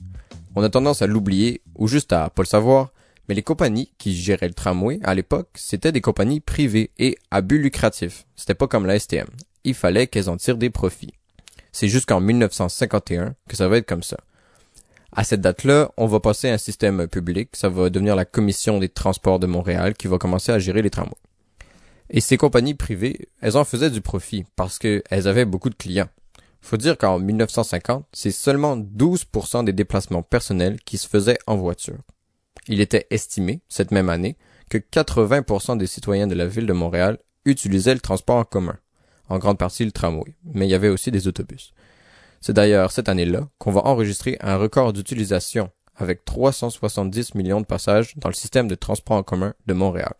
On 0.55 0.61
a 0.61 0.69
tendance 0.69 1.01
à 1.01 1.07
l'oublier 1.07 1.63
ou 1.73 1.87
juste 1.87 2.13
à 2.13 2.29
pas 2.29 2.43
le 2.43 2.47
savoir, 2.47 2.91
mais 3.27 3.33
les 3.33 3.41
compagnies 3.41 3.91
qui 3.97 4.15
géraient 4.15 4.49
le 4.49 4.53
tramway 4.53 4.99
à 5.01 5.15
l'époque, 5.15 5.49
c'était 5.55 5.91
des 5.91 6.01
compagnies 6.01 6.41
privées 6.41 6.91
et 6.99 7.17
à 7.31 7.41
but 7.41 7.57
lucratif. 7.57 8.27
C'était 8.35 8.53
pas 8.53 8.67
comme 8.67 8.85
la 8.85 8.99
STM. 8.99 9.29
Il 9.63 9.73
fallait 9.73 10.05
qu'elles 10.05 10.29
en 10.29 10.37
tirent 10.37 10.55
des 10.55 10.69
profits. 10.69 11.15
C'est 11.71 11.87
jusqu'en 11.87 12.19
1951 12.19 13.35
que 13.47 13.55
ça 13.55 13.67
va 13.67 13.77
être 13.77 13.87
comme 13.87 14.03
ça. 14.03 14.17
À 15.11 15.23
cette 15.23 15.41
date-là, 15.41 15.91
on 15.97 16.05
va 16.05 16.19
passer 16.19 16.49
à 16.49 16.53
un 16.53 16.57
système 16.57 17.07
public, 17.07 17.49
ça 17.53 17.69
va 17.69 17.89
devenir 17.89 18.15
la 18.15 18.25
Commission 18.25 18.77
des 18.79 18.89
transports 18.89 19.39
de 19.39 19.47
Montréal 19.47 19.95
qui 19.95 20.07
va 20.07 20.19
commencer 20.19 20.51
à 20.51 20.59
gérer 20.59 20.81
les 20.81 20.91
tramways. 20.91 21.13
Et 22.11 22.21
ces 22.21 22.37
compagnies 22.37 22.75
privées, 22.75 23.29
elles 23.41 23.57
en 23.57 23.63
faisaient 23.63 23.89
du 23.89 24.01
profit 24.01 24.45
parce 24.55 24.79
qu'elles 24.79 25.27
avaient 25.27 25.45
beaucoup 25.45 25.69
de 25.69 25.75
clients. 25.75 26.09
Faut 26.61 26.77
dire 26.77 26.97
qu'en 26.97 27.19
1950, 27.19 28.05
c'est 28.13 28.31
seulement 28.31 28.77
12% 28.77 29.63
des 29.63 29.73
déplacements 29.73 30.23
personnels 30.23 30.79
qui 30.85 30.97
se 30.97 31.07
faisaient 31.07 31.37
en 31.47 31.55
voiture. 31.55 31.99
Il 32.67 32.81
était 32.81 33.07
estimé, 33.09 33.61
cette 33.69 33.91
même 33.91 34.09
année, 34.09 34.37
que 34.69 34.77
80% 34.77 35.77
des 35.77 35.87
citoyens 35.87 36.27
de 36.27 36.35
la 36.35 36.45
ville 36.45 36.67
de 36.67 36.73
Montréal 36.73 37.17
utilisaient 37.45 37.93
le 37.93 37.99
transport 37.99 38.35
en 38.37 38.43
commun 38.43 38.77
en 39.29 39.39
grande 39.39 39.57
partie 39.57 39.85
le 39.85 39.91
tramway, 39.91 40.35
mais 40.43 40.67
il 40.67 40.71
y 40.71 40.75
avait 40.75 40.89
aussi 40.89 41.11
des 41.11 41.27
autobus. 41.27 41.73
C'est 42.41 42.53
d'ailleurs 42.53 42.91
cette 42.91 43.09
année-là 43.09 43.47
qu'on 43.57 43.71
va 43.71 43.85
enregistrer 43.85 44.37
un 44.41 44.57
record 44.57 44.93
d'utilisation 44.93 45.69
avec 45.95 46.23
370 46.25 47.35
millions 47.35 47.61
de 47.61 47.65
passages 47.65 48.15
dans 48.17 48.29
le 48.29 48.33
système 48.33 48.67
de 48.67 48.75
transport 48.75 49.17
en 49.17 49.23
commun 49.23 49.53
de 49.67 49.73
Montréal. 49.73 50.13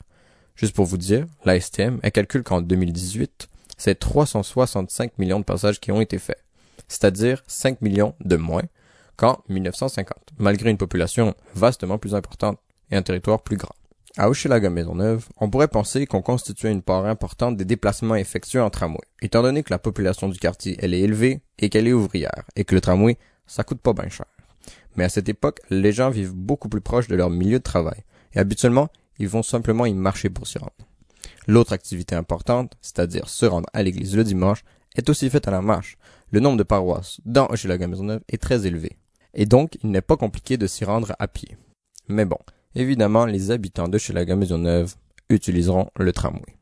Juste 0.55 0.75
pour 0.75 0.85
vous 0.85 0.97
dire, 0.97 1.25
la 1.45 1.59
STM, 1.59 1.99
elle 2.03 2.11
calcule 2.11 2.43
qu'en 2.43 2.61
2018, 2.61 3.49
c'est 3.77 3.97
365 3.97 5.17
millions 5.17 5.39
de 5.39 5.45
passages 5.45 5.79
qui 5.79 5.93
ont 5.93 6.01
été 6.01 6.19
faits, 6.19 6.43
c'est-à-dire 6.89 7.41
5 7.47 7.81
millions 7.81 8.13
de 8.19 8.35
moins 8.35 8.63
qu'en 9.15 9.41
1950, 9.47 10.17
malgré 10.37 10.69
une 10.69 10.77
population 10.77 11.33
vastement 11.55 11.97
plus 11.97 12.13
importante 12.13 12.59
et 12.91 12.97
un 12.97 13.01
territoire 13.01 13.41
plus 13.41 13.55
grand. 13.55 13.73
À 14.17 14.27
Hochelaga-Maisonneuve, 14.29 15.27
on 15.37 15.49
pourrait 15.49 15.67
penser 15.67 16.07
qu'on 16.07 16.23
constituait 16.23 16.71
une 16.71 16.81
part 16.81 17.05
importante 17.05 17.57
des 17.57 17.65
déplacements 17.65 18.15
effectués 18.15 18.59
en 18.59 18.71
tramway, 18.71 18.97
étant 19.21 19.43
donné 19.43 19.61
que 19.61 19.71
la 19.71 19.77
population 19.77 20.27
du 20.27 20.39
quartier, 20.39 20.77
elle 20.79 20.95
est 20.95 21.01
élevée 21.01 21.41
et 21.59 21.69
qu'elle 21.69 21.87
est 21.87 21.93
ouvrière, 21.93 22.43
et 22.55 22.63
que 22.63 22.73
le 22.73 22.81
tramway, 22.81 23.17
ça 23.45 23.63
coûte 23.63 23.81
pas 23.81 23.93
bien 23.93 24.09
cher. 24.09 24.25
Mais 24.95 25.03
à 25.03 25.09
cette 25.09 25.29
époque, 25.29 25.59
les 25.69 25.91
gens 25.91 26.09
vivent 26.09 26.33
beaucoup 26.33 26.69
plus 26.69 26.81
proche 26.81 27.07
de 27.07 27.15
leur 27.15 27.29
milieu 27.29 27.59
de 27.59 27.63
travail, 27.63 28.03
et 28.33 28.39
habituellement, 28.39 28.89
ils 29.19 29.29
vont 29.29 29.43
simplement 29.43 29.85
y 29.85 29.93
marcher 29.93 30.29
pour 30.29 30.47
s'y 30.47 30.57
rendre. 30.57 30.73
L'autre 31.47 31.73
activité 31.73 32.15
importante, 32.15 32.73
c'est-à-dire 32.81 33.29
se 33.29 33.45
rendre 33.45 33.69
à 33.73 33.83
l'église 33.83 34.15
le 34.15 34.23
dimanche, 34.23 34.63
est 34.95 35.09
aussi 35.09 35.29
faite 35.29 35.47
à 35.47 35.51
la 35.51 35.61
marche. 35.61 35.97
Le 36.31 36.39
nombre 36.39 36.57
de 36.57 36.63
paroisses 36.63 37.21
dans 37.25 37.47
Hochelaga-Maisonneuve 37.47 38.21
est 38.27 38.41
très 38.41 38.65
élevé, 38.65 38.97
et 39.35 39.45
donc 39.45 39.77
il 39.83 39.91
n'est 39.91 40.01
pas 40.01 40.17
compliqué 40.17 40.57
de 40.57 40.65
s'y 40.65 40.83
rendre 40.83 41.15
à 41.19 41.27
pied. 41.27 41.57
Mais 42.07 42.25
bon, 42.25 42.39
évidemment, 42.75 43.25
les 43.25 43.51
habitants 43.51 43.87
de 43.87 43.97
Hochelaga-Maisonneuve 43.97 44.95
utiliseront 45.29 45.89
le 45.97 46.11
tramway. 46.11 46.59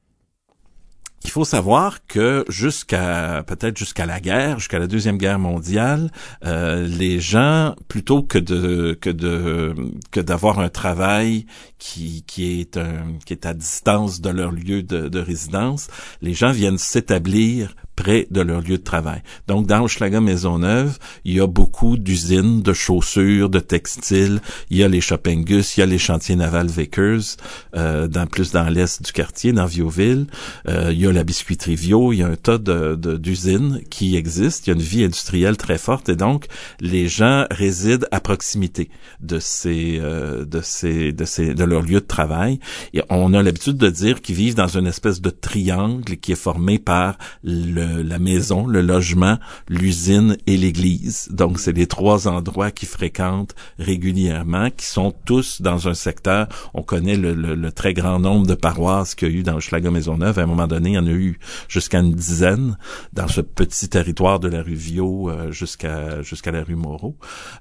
Il 1.23 1.31
faut 1.31 1.45
savoir 1.45 2.05
que 2.05 2.45
jusqu'à 2.47 3.43
peut-être 3.47 3.75
jusqu'à 3.75 4.05
la 4.05 4.19
guerre, 4.19 4.59
jusqu'à 4.59 4.79
la 4.79 4.87
deuxième 4.87 5.17
guerre 5.17 5.39
mondiale, 5.39 6.11
euh, 6.45 6.87
les 6.87 7.19
gens 7.19 7.75
plutôt 7.87 8.23
que 8.23 8.37
de 8.37 8.97
que 9.01 9.09
de 9.09 9.73
que 10.11 10.19
d'avoir 10.19 10.59
un 10.59 10.69
travail 10.69 11.45
qui 11.79 12.23
qui 12.27 12.61
est 12.61 12.77
un 12.77 13.17
qui 13.25 13.33
est 13.33 13.45
à 13.45 13.53
distance 13.53 14.21
de 14.21 14.29
leur 14.29 14.51
lieu 14.51 14.83
de, 14.83 15.09
de 15.09 15.19
résidence, 15.19 15.87
les 16.21 16.33
gens 16.33 16.51
viennent 16.51 16.77
s'établir 16.77 17.75
près 17.97 18.27
de 18.31 18.41
leur 18.41 18.61
lieu 18.61 18.77
de 18.77 18.83
travail. 18.83 19.21
Donc, 19.47 19.65
dans 19.67 19.81
Hochelaga 19.83 20.21
Maisonneuve, 20.21 20.97
il 21.25 21.33
y 21.33 21.41
a 21.41 21.47
beaucoup 21.47 21.97
d'usines 21.97 22.61
de 22.61 22.71
chaussures, 22.71 23.49
de 23.49 23.59
textiles. 23.59 24.39
Il 24.69 24.77
y 24.77 24.83
a 24.83 24.87
les 24.87 25.01
Shoppingus, 25.01 25.75
il 25.75 25.79
y 25.81 25.83
a 25.83 25.87
les 25.87 25.97
chantiers 25.97 26.35
navals 26.35 26.67
Vickers, 26.67 27.35
euh, 27.75 28.07
dans, 28.07 28.27
plus 28.27 28.51
dans 28.51 28.69
l'est 28.69 29.01
du 29.03 29.11
quartier, 29.11 29.51
dans 29.51 29.65
Viauville. 29.65 30.27
Euh, 30.69 30.91
il 30.93 31.01
y 31.01 31.07
a 31.07 31.11
la 31.11 31.23
biscuiterie 31.23 31.75
Vio, 31.75 32.13
il 32.13 32.19
y 32.19 32.23
a 32.23 32.27
un 32.27 32.35
tas 32.35 32.59
de, 32.59 32.95
d'usines 33.17 33.81
qui 33.89 34.15
existent. 34.15 34.65
Il 34.67 34.69
y 34.69 34.73
a 34.73 34.75
une 34.75 34.87
vie 34.87 35.03
industrielle 35.03 35.57
très 35.57 35.79
forte 35.79 36.07
et 36.07 36.15
donc, 36.15 36.45
les 36.79 37.07
gens 37.07 37.45
résident 37.49 38.05
à 38.11 38.19
proximité 38.19 38.89
de 39.21 39.39
ces, 39.39 39.97
euh, 39.99 40.45
de 40.45 40.61
ces, 40.61 41.13
de 41.13 41.25
ces, 41.25 41.55
de 41.55 41.63
leur 41.63 41.81
lieu 41.81 41.99
de 41.99 42.05
travail. 42.05 42.59
Et 42.93 43.01
on 43.09 43.33
a 43.33 43.41
l'habitude 43.41 43.77
de 43.77 43.89
dire 43.89 44.21
qu'ils 44.21 44.35
vivent 44.35 44.55
dans 44.55 44.67
une 44.67 44.85
espèce 44.85 45.19
de 45.19 45.31
triangle 45.31 46.17
qui 46.17 46.31
est 46.31 46.35
formé 46.35 46.77
par 46.77 47.17
le 47.43 47.86
la 48.03 48.19
maison, 48.19 48.67
le 48.67 48.81
logement, 48.81 49.37
l'usine 49.69 50.37
et 50.47 50.57
l'église. 50.57 51.27
Donc, 51.31 51.59
c'est 51.59 51.73
les 51.73 51.87
trois 51.87 52.27
endroits 52.27 52.71
qui 52.71 52.85
fréquentent 52.85 53.55
régulièrement, 53.79 54.69
qui 54.69 54.85
sont 54.85 55.13
tous 55.25 55.61
dans 55.61 55.87
un 55.87 55.93
secteur. 55.93 56.47
On 56.73 56.83
connaît 56.83 57.17
le, 57.17 57.71
très 57.71 57.93
grand 57.93 58.19
nombre 58.19 58.47
de 58.47 58.55
paroisses 58.55 59.13
qu'il 59.15 59.29
y 59.29 59.31
a 59.31 59.39
eu 59.39 59.43
dans 59.43 59.59
Schlager-Maisonneuve. 59.59 60.39
À 60.39 60.43
un 60.43 60.45
moment 60.45 60.67
donné, 60.67 60.91
il 60.91 60.95
y 60.95 60.97
en 60.97 61.07
a 61.07 61.11
eu 61.11 61.39
jusqu'à 61.67 61.99
une 61.99 62.13
dizaine 62.13 62.77
dans 63.13 63.27
ce 63.27 63.41
petit 63.41 63.89
territoire 63.89 64.39
de 64.39 64.47
la 64.47 64.61
rue 64.61 64.75
Viau 64.75 65.29
euh, 65.29 65.51
jusqu'à 65.51 66.21
jusqu'à 66.21 66.51
la 66.51 66.63
rue 66.63 66.75
Moreau. 66.75 67.17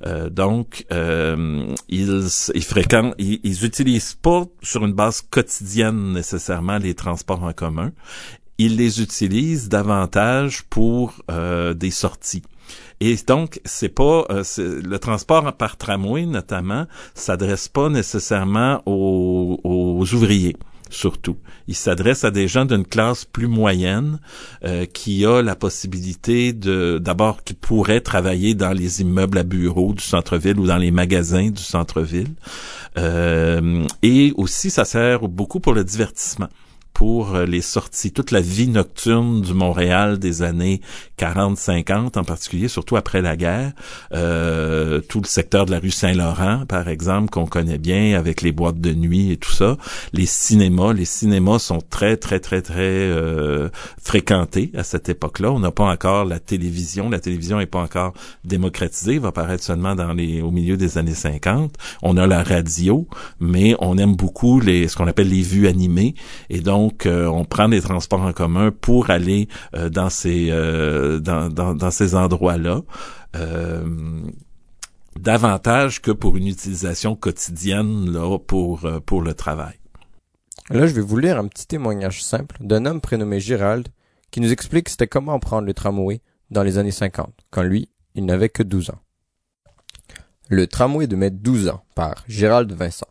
Euh, 0.06 0.30
donc, 0.30 0.86
euh, 0.92 1.66
ils, 1.88 2.28
ils 2.54 2.64
fréquentent, 2.64 3.14
ils, 3.18 3.40
ils 3.42 3.64
utilisent 3.64 4.14
pas 4.14 4.44
sur 4.62 4.84
une 4.84 4.92
base 4.92 5.22
quotidienne 5.22 6.12
nécessairement 6.12 6.78
les 6.78 6.94
transports 6.94 7.42
en 7.42 7.52
commun 7.52 7.92
ils 8.58 8.76
les 8.76 9.00
utilisent 9.02 9.68
davantage 9.68 10.64
pour 10.64 11.14
euh, 11.30 11.74
des 11.74 11.90
sorties. 11.90 12.42
Et 13.00 13.16
donc, 13.26 13.60
c'est 13.64 13.90
pas 13.90 14.24
euh, 14.30 14.42
le 14.58 14.98
transport 14.98 15.52
par 15.54 15.76
tramway 15.76 16.24
notamment 16.24 16.86
s'adresse 17.14 17.68
pas 17.68 17.88
nécessairement 17.88 18.82
aux, 18.86 20.04
ouvriers 20.12 20.56
surtout. 20.88 21.36
Il 21.66 21.74
s'adresse 21.74 22.22
à 22.22 22.30
des 22.30 22.46
gens 22.46 22.64
d'une 22.64 22.84
classe 22.84 23.24
plus 23.24 23.48
moyenne 23.48 24.20
euh, 24.64 24.86
qui 24.86 25.26
a 25.26 25.42
la 25.42 25.56
possibilité 25.56 26.52
de 26.52 26.98
d'abord 27.02 27.42
qui 27.42 27.54
pourraient 27.54 28.00
travailler 28.00 28.54
dans 28.54 28.72
les 28.72 29.00
immeubles 29.00 29.38
à 29.38 29.42
bureaux 29.42 29.92
du 29.94 30.02
centre-ville 30.02 30.60
ou 30.60 30.66
dans 30.68 30.76
les 30.76 30.92
magasins 30.92 31.50
du 31.50 31.62
centre-ville. 31.62 32.34
Euh, 32.98 33.84
et 34.02 34.32
aussi 34.36 34.70
ça 34.70 34.84
sert 34.84 35.26
beaucoup 35.28 35.58
pour 35.58 35.74
le 35.74 35.82
divertissement 35.82 36.48
pour 36.96 37.34
euh, 37.34 37.44
les 37.44 37.60
sorties, 37.60 38.10
toute 38.10 38.30
la 38.30 38.40
vie 38.40 38.68
nocturne 38.68 39.42
du 39.42 39.52
Montréal 39.52 40.18
des 40.18 40.40
années 40.40 40.80
40-50, 41.18 42.18
en 42.18 42.24
particulier, 42.24 42.68
surtout 42.68 42.96
après 42.96 43.20
la 43.20 43.36
guerre. 43.36 43.72
Euh, 44.14 45.02
tout 45.06 45.20
le 45.20 45.26
secteur 45.26 45.66
de 45.66 45.72
la 45.72 45.78
rue 45.78 45.90
Saint-Laurent, 45.90 46.64
par 46.66 46.88
exemple, 46.88 47.28
qu'on 47.28 47.44
connaît 47.44 47.76
bien, 47.76 48.18
avec 48.18 48.40
les 48.40 48.50
boîtes 48.50 48.80
de 48.80 48.94
nuit 48.94 49.30
et 49.30 49.36
tout 49.36 49.50
ça. 49.50 49.76
Les 50.14 50.24
cinémas, 50.24 50.94
les 50.94 51.04
cinémas 51.04 51.58
sont 51.58 51.82
très, 51.82 52.16
très, 52.16 52.40
très, 52.40 52.62
très 52.62 52.78
euh, 52.78 53.68
fréquentés 54.02 54.72
à 54.74 54.82
cette 54.82 55.10
époque-là. 55.10 55.52
On 55.52 55.60
n'a 55.60 55.72
pas 55.72 55.84
encore 55.84 56.24
la 56.24 56.38
télévision. 56.38 57.10
La 57.10 57.20
télévision 57.20 57.58
n'est 57.58 57.66
pas 57.66 57.82
encore 57.82 58.14
démocratisée. 58.44 59.18
va 59.18 59.28
apparaître 59.28 59.62
seulement 59.62 59.96
dans 59.96 60.14
les, 60.14 60.40
au 60.40 60.50
milieu 60.50 60.78
des 60.78 60.96
années 60.96 61.12
50. 61.12 61.74
On 62.02 62.16
a 62.16 62.26
la 62.26 62.42
radio, 62.42 63.06
mais 63.38 63.76
on 63.80 63.98
aime 63.98 64.16
beaucoup 64.16 64.60
les, 64.60 64.88
ce 64.88 64.96
qu'on 64.96 65.06
appelle 65.06 65.28
les 65.28 65.42
vues 65.42 65.68
animées. 65.68 66.14
Et 66.48 66.60
donc, 66.60 66.85
donc, 66.86 67.04
euh, 67.04 67.26
on 67.26 67.44
prend 67.44 67.68
des 67.68 67.80
transports 67.80 68.22
en 68.22 68.32
commun 68.32 68.70
pour 68.70 69.10
aller 69.10 69.48
euh, 69.74 69.88
dans 69.88 70.08
ces 70.08 70.50
euh, 70.50 71.18
dans, 71.18 71.48
dans, 71.48 71.90
ces 71.90 72.14
endroits-là. 72.14 72.82
davantage 75.18 76.00
que 76.00 76.12
pour 76.12 76.36
une 76.36 76.46
utilisation 76.46 77.16
quotidienne 77.16 78.12
là 78.12 78.38
pour 78.38 78.88
pour 79.04 79.20
le 79.22 79.34
travail. 79.34 79.74
Là, 80.70 80.86
je 80.86 80.94
vais 80.94 81.00
vous 81.00 81.18
lire 81.18 81.38
un 81.38 81.48
petit 81.48 81.66
témoignage 81.66 82.22
simple 82.22 82.56
d'un 82.60 82.86
homme 82.86 83.00
prénommé 83.00 83.40
Gérald 83.40 83.88
qui 84.30 84.40
nous 84.40 84.52
explique 84.52 84.88
c'était 84.88 85.08
comment 85.08 85.40
prendre 85.40 85.66
le 85.66 85.74
tramway 85.74 86.20
dans 86.50 86.62
les 86.62 86.78
années 86.78 86.92
50, 86.92 87.34
quand 87.50 87.64
lui, 87.64 87.88
il 88.14 88.24
n'avait 88.26 88.48
que 88.48 88.62
12 88.62 88.90
ans. 88.90 89.00
Le 90.48 90.68
tramway 90.68 91.08
de 91.08 91.16
mes 91.16 91.30
12 91.30 91.68
ans 91.68 91.82
par 91.96 92.22
Gérald 92.28 92.70
Vincent. 92.72 93.08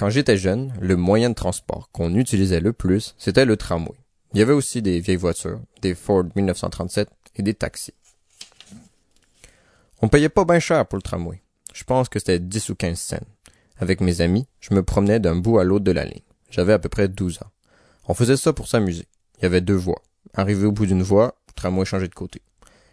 Quand 0.00 0.08
j'étais 0.08 0.38
jeune, 0.38 0.72
le 0.80 0.96
moyen 0.96 1.28
de 1.28 1.34
transport 1.34 1.90
qu'on 1.92 2.14
utilisait 2.14 2.60
le 2.60 2.72
plus, 2.72 3.14
c'était 3.18 3.44
le 3.44 3.58
tramway. 3.58 3.98
Il 4.32 4.38
y 4.38 4.42
avait 4.42 4.54
aussi 4.54 4.80
des 4.80 4.98
vieilles 4.98 5.16
voitures, 5.16 5.60
des 5.82 5.94
Ford 5.94 6.24
1937 6.34 7.10
et 7.36 7.42
des 7.42 7.52
taxis. 7.52 7.92
On 10.00 10.08
payait 10.08 10.30
pas 10.30 10.46
bien 10.46 10.58
cher 10.58 10.86
pour 10.86 10.96
le 10.96 11.02
tramway. 11.02 11.42
Je 11.74 11.84
pense 11.84 12.08
que 12.08 12.18
c'était 12.18 12.38
10 12.38 12.70
ou 12.70 12.76
15 12.76 12.98
cents. 12.98 13.26
Avec 13.76 14.00
mes 14.00 14.22
amis, 14.22 14.46
je 14.60 14.72
me 14.72 14.82
promenais 14.82 15.20
d'un 15.20 15.36
bout 15.36 15.58
à 15.58 15.64
l'autre 15.64 15.84
de 15.84 15.92
la 15.92 16.06
ligne. 16.06 16.22
J'avais 16.48 16.72
à 16.72 16.78
peu 16.78 16.88
près 16.88 17.08
12 17.08 17.40
ans. 17.42 17.50
On 18.08 18.14
faisait 18.14 18.38
ça 18.38 18.54
pour 18.54 18.68
s'amuser. 18.68 19.04
Il 19.36 19.42
y 19.42 19.46
avait 19.46 19.60
deux 19.60 19.74
voies. 19.74 20.00
Arrivé 20.32 20.64
au 20.64 20.72
bout 20.72 20.86
d'une 20.86 21.02
voie, 21.02 21.34
le 21.48 21.52
tramway 21.52 21.84
changeait 21.84 22.08
de 22.08 22.14
côté. 22.14 22.40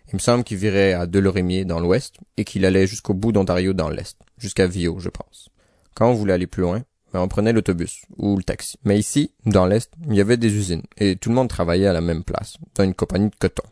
Il 0.09 0.15
me 0.15 0.19
semble 0.19 0.43
qu'il 0.43 0.57
virait 0.57 0.91
à 0.91 1.07
Delorimier 1.07 1.63
dans 1.63 1.79
l'ouest 1.79 2.15
et 2.35 2.43
qu'il 2.43 2.65
allait 2.65 2.85
jusqu'au 2.85 3.13
bout 3.13 3.31
d'Ontario 3.31 3.71
dans 3.71 3.87
l'est, 3.87 4.17
jusqu'à 4.37 4.67
Vio, 4.67 4.99
je 4.99 5.07
pense. 5.07 5.47
Quand 5.95 6.09
on 6.09 6.13
voulait 6.13 6.33
aller 6.33 6.47
plus 6.47 6.63
loin, 6.63 6.83
ben, 7.13 7.21
on 7.21 7.27
prenait 7.27 7.53
l'autobus 7.53 8.01
ou 8.17 8.37
le 8.37 8.43
taxi. 8.43 8.77
Mais 8.83 8.99
ici, 8.99 9.31
dans 9.45 9.65
l'Est, 9.65 9.91
il 10.07 10.15
y 10.15 10.21
avait 10.21 10.37
des 10.37 10.53
usines 10.53 10.83
et 10.97 11.15
tout 11.15 11.29
le 11.29 11.35
monde 11.35 11.49
travaillait 11.49 11.87
à 11.87 11.93
la 11.93 12.01
même 12.01 12.23
place, 12.23 12.57
dans 12.75 12.83
une 12.83 12.93
compagnie 12.93 13.29
de 13.29 13.35
coton. 13.35 13.63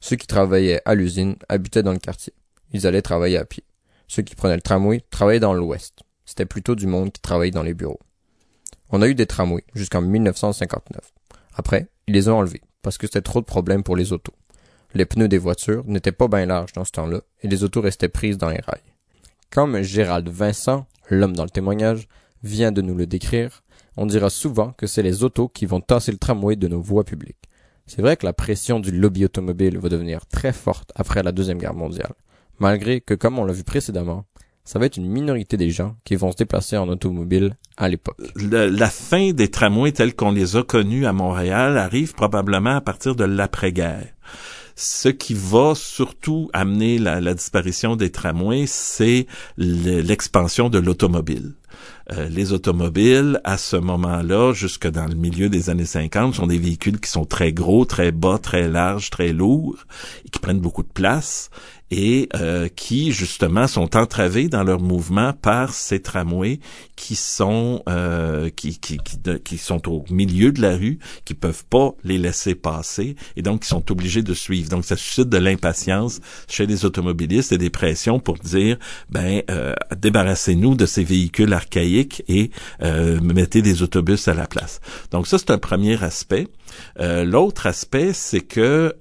Ceux 0.00 0.16
qui 0.16 0.26
travaillaient 0.26 0.82
à 0.84 0.94
l'usine 0.94 1.36
habitaient 1.48 1.82
dans 1.82 1.92
le 1.92 1.98
quartier. 1.98 2.32
Ils 2.72 2.86
allaient 2.86 3.02
travailler 3.02 3.38
à 3.38 3.44
pied. 3.44 3.64
Ceux 4.08 4.22
qui 4.22 4.36
prenaient 4.36 4.56
le 4.56 4.62
tramway 4.62 5.04
travaillaient 5.10 5.40
dans 5.40 5.54
l'Ouest. 5.54 6.00
C'était 6.24 6.46
plutôt 6.46 6.74
du 6.74 6.86
monde 6.86 7.12
qui 7.12 7.20
travaillait 7.20 7.50
dans 7.50 7.62
les 7.62 7.74
bureaux. 7.74 8.00
On 8.90 9.02
a 9.02 9.08
eu 9.08 9.14
des 9.14 9.26
tramways 9.26 9.64
jusqu'en 9.74 10.00
1959. 10.00 11.12
Après, 11.54 11.88
ils 12.06 12.14
les 12.14 12.28
ont 12.28 12.38
enlevés 12.38 12.62
parce 12.82 12.98
que 12.98 13.06
c'était 13.06 13.20
trop 13.20 13.40
de 13.40 13.46
problèmes 13.46 13.82
pour 13.82 13.96
les 13.96 14.12
autos. 14.12 14.34
Les 14.94 15.06
pneus 15.06 15.28
des 15.28 15.38
voitures 15.38 15.84
n'étaient 15.86 16.12
pas 16.12 16.28
bien 16.28 16.46
larges 16.46 16.72
dans 16.72 16.84
ce 16.84 16.92
temps-là 16.92 17.20
et 17.42 17.48
les 17.48 17.64
autos 17.64 17.80
restaient 17.80 18.08
prises 18.08 18.38
dans 18.38 18.48
les 18.48 18.60
rails. 18.60 18.80
Comme 19.50 19.82
Gérald 19.82 20.28
Vincent, 20.28 20.86
l'homme 21.10 21.34
dans 21.34 21.44
le 21.44 21.50
témoignage, 21.50 22.06
vient 22.42 22.72
de 22.72 22.82
nous 22.82 22.94
le 22.94 23.06
décrire, 23.06 23.62
on 23.96 24.06
dira 24.06 24.30
souvent 24.30 24.72
que 24.72 24.86
c'est 24.86 25.02
les 25.02 25.24
autos 25.24 25.48
qui 25.48 25.66
vont 25.66 25.80
tasser 25.80 26.12
le 26.12 26.18
tramway 26.18 26.56
de 26.56 26.68
nos 26.68 26.80
voies 26.80 27.04
publiques. 27.04 27.36
C'est 27.86 28.02
vrai 28.02 28.16
que 28.16 28.26
la 28.26 28.32
pression 28.32 28.80
du 28.80 28.90
lobby 28.90 29.24
automobile 29.24 29.78
va 29.78 29.88
devenir 29.88 30.26
très 30.26 30.52
forte 30.52 30.92
après 30.96 31.22
la 31.22 31.32
Deuxième 31.32 31.58
Guerre 31.58 31.74
mondiale, 31.74 32.12
malgré 32.58 33.00
que, 33.00 33.14
comme 33.14 33.38
on 33.38 33.44
l'a 33.44 33.52
vu 33.52 33.64
précédemment, 33.64 34.24
ça 34.64 34.80
va 34.80 34.86
être 34.86 34.96
une 34.96 35.08
minorité 35.08 35.56
des 35.56 35.70
gens 35.70 35.96
qui 36.04 36.16
vont 36.16 36.32
se 36.32 36.36
déplacer 36.36 36.76
en 36.76 36.88
automobile 36.88 37.56
à 37.76 37.88
l'époque. 37.88 38.18
la 38.34 38.90
fin 38.90 39.30
des 39.30 39.48
tramways 39.48 39.92
tels 39.92 40.16
qu'on 40.16 40.32
les 40.32 40.56
a 40.56 40.64
connus 40.64 41.06
à 41.06 41.12
Montréal 41.12 41.78
arrive 41.78 42.14
probablement 42.14 42.74
à 42.74 42.80
partir 42.80 43.14
de 43.14 43.24
l'après-guerre. 43.24 44.08
Ce 44.74 45.08
qui 45.08 45.34
va 45.34 45.74
surtout 45.74 46.50
amener 46.52 46.98
la, 46.98 47.32
disparition 47.32 47.94
des 47.94 48.10
tramways, 48.10 48.66
c'est 48.66 49.26
l'expansion 49.56 50.68
de 50.68 50.78
l'automobile. 50.78 51.54
Euh, 52.12 52.28
les 52.28 52.52
automobiles, 52.52 53.40
à 53.44 53.58
ce 53.58 53.76
moment-là, 53.76 54.52
jusque 54.52 54.86
dans 54.86 55.06
le 55.06 55.14
milieu 55.14 55.48
des 55.48 55.70
années 55.70 55.86
50, 55.86 56.34
sont 56.34 56.46
des 56.46 56.58
véhicules 56.58 57.00
qui 57.00 57.10
sont 57.10 57.24
très 57.24 57.52
gros, 57.52 57.84
très 57.84 58.12
bas, 58.12 58.38
très 58.38 58.68
larges, 58.68 59.10
très 59.10 59.32
lourds, 59.32 59.84
et 60.24 60.28
qui 60.28 60.38
prennent 60.38 60.60
beaucoup 60.60 60.82
de 60.82 60.92
place 60.92 61.50
et 61.90 62.28
euh, 62.34 62.68
qui 62.74 63.12
justement 63.12 63.68
sont 63.68 63.96
entravés 63.96 64.48
dans 64.48 64.64
leur 64.64 64.80
mouvement 64.80 65.32
par 65.32 65.72
ces 65.72 66.00
tramways 66.00 66.58
qui 66.96 67.14
sont 67.14 67.82
euh, 67.88 68.50
qui, 68.50 68.78
qui, 68.78 68.98
qui, 69.44 69.58
sont 69.58 69.88
au 69.88 70.04
milieu 70.10 70.50
de 70.50 70.60
la 70.60 70.76
rue, 70.76 70.98
qui 71.24 71.34
peuvent 71.34 71.64
pas 71.64 71.92
les 72.02 72.18
laisser 72.18 72.54
passer 72.54 73.14
et 73.36 73.42
donc 73.42 73.62
qui 73.62 73.68
sont 73.68 73.90
obligés 73.92 74.22
de 74.22 74.34
suivre. 74.34 74.68
Donc 74.68 74.84
ça 74.84 74.96
suscite 74.96 75.28
de 75.28 75.36
l'impatience 75.36 76.20
chez 76.48 76.66
les 76.66 76.84
automobilistes 76.84 77.52
et 77.52 77.58
des 77.58 77.70
pressions 77.70 78.18
pour 78.18 78.36
dire 78.38 78.78
ben 79.10 79.42
euh, 79.50 79.74
débarrassez-nous 79.96 80.74
de 80.74 80.86
ces 80.86 81.04
véhicules 81.04 81.52
archaïques 81.56 82.22
et 82.28 82.50
euh, 82.82 83.20
mettez 83.20 83.62
des 83.62 83.82
autobus 83.82 84.28
à 84.28 84.34
la 84.34 84.46
place. 84.46 84.80
Donc 85.10 85.26
ça 85.26 85.38
c'est 85.38 85.50
un 85.50 85.58
premier 85.58 86.02
aspect. 86.02 86.48
Euh, 87.00 87.24
l'autre 87.24 87.66
aspect 87.66 88.12
c'est 88.12 88.40
que 88.40 88.94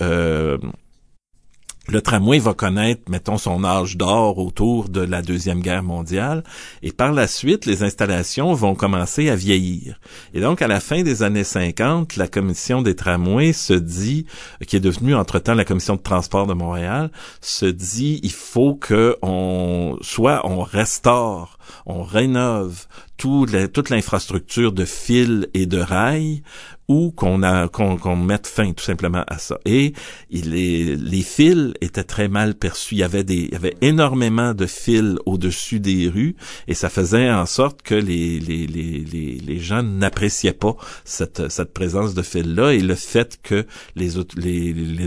le 1.88 2.02
tramway 2.02 2.40
va 2.40 2.54
connaître, 2.54 3.04
mettons, 3.10 3.38
son 3.38 3.64
âge 3.64 3.96
d'or 3.96 4.40
autour 4.40 4.90
de 4.90 5.02
la 5.02 5.22
Deuxième 5.22 5.62
Guerre 5.62 5.84
mondiale, 5.84 6.44
et 6.82 6.92
par 6.92 7.12
la 7.12 7.28
suite, 7.28 7.66
les 7.66 7.84
installations 7.84 8.54
vont 8.54 8.74
commencer 8.74 9.30
à 9.30 9.36
vieillir. 9.36 10.00
Et 10.34 10.42
donc, 10.42 10.64
à 10.64 10.68
la 10.68 10.80
fin 10.80 11.04
des 11.04 11.22
années 11.22 11.44
50, 11.44 12.16
la 12.16 12.28
commission 12.28 12.82
des 12.82 12.96
tramways 12.96 13.54
se 13.54 13.74
dit, 13.74 14.26
qui 14.66 14.78
est 14.78 14.80
devenue 14.80 15.14
entre-temps 15.14 15.54
la 15.54 15.66
commission 15.66 15.96
de 15.96 16.02
transport 16.02 16.48
de 16.48 16.54
Montréal, 16.54 17.12
se 17.42 17.68
dit, 17.68 18.20
il 18.24 18.32
faut 18.32 18.74
que 18.74 19.18
on, 19.22 19.98
soit 20.02 20.42
on 20.50 20.64
restaure, 20.64 21.60
on 21.86 22.04
rénove 22.04 22.86
toute 23.18 23.90
l'infrastructure 23.90 24.72
de 24.72 24.86
fils 24.86 25.48
et 25.54 25.66
de 25.66 25.80
rails, 25.80 26.44
ou 26.88 27.12
qu'on 27.12 28.16
mette 28.16 28.48
fin 28.48 28.72
tout 28.74 28.84
simplement 28.84 29.24
à 29.28 29.38
ça. 29.38 29.58
Et 29.66 29.94
les 30.30 31.22
fils 31.22 31.74
étaient 31.82 32.04
très 32.04 32.28
mal 32.28 32.56
perçus. 32.56 32.96
Il 32.96 33.00
y 33.00 33.04
avait 33.04 33.76
énormément 33.82 34.54
de 34.54 34.66
fils 34.66 35.16
au-dessus 35.26 35.80
des 35.80 36.08
rues 36.08 36.36
et 36.68 36.74
ça 36.74 36.90
faisait 36.90 37.32
en 37.32 37.46
sorte 37.46 37.82
que 37.82 37.96
les 37.96 39.60
gens 39.60 39.82
n'appréciaient 39.82 40.54
pas 40.54 40.76
cette 41.04 41.74
présence 41.74 42.14
de 42.14 42.22
fils 42.22 42.46
là 42.46 42.72
et 42.72 42.80
le 42.80 42.96
fait 42.96 43.40
que 43.42 43.66
les 43.96 44.18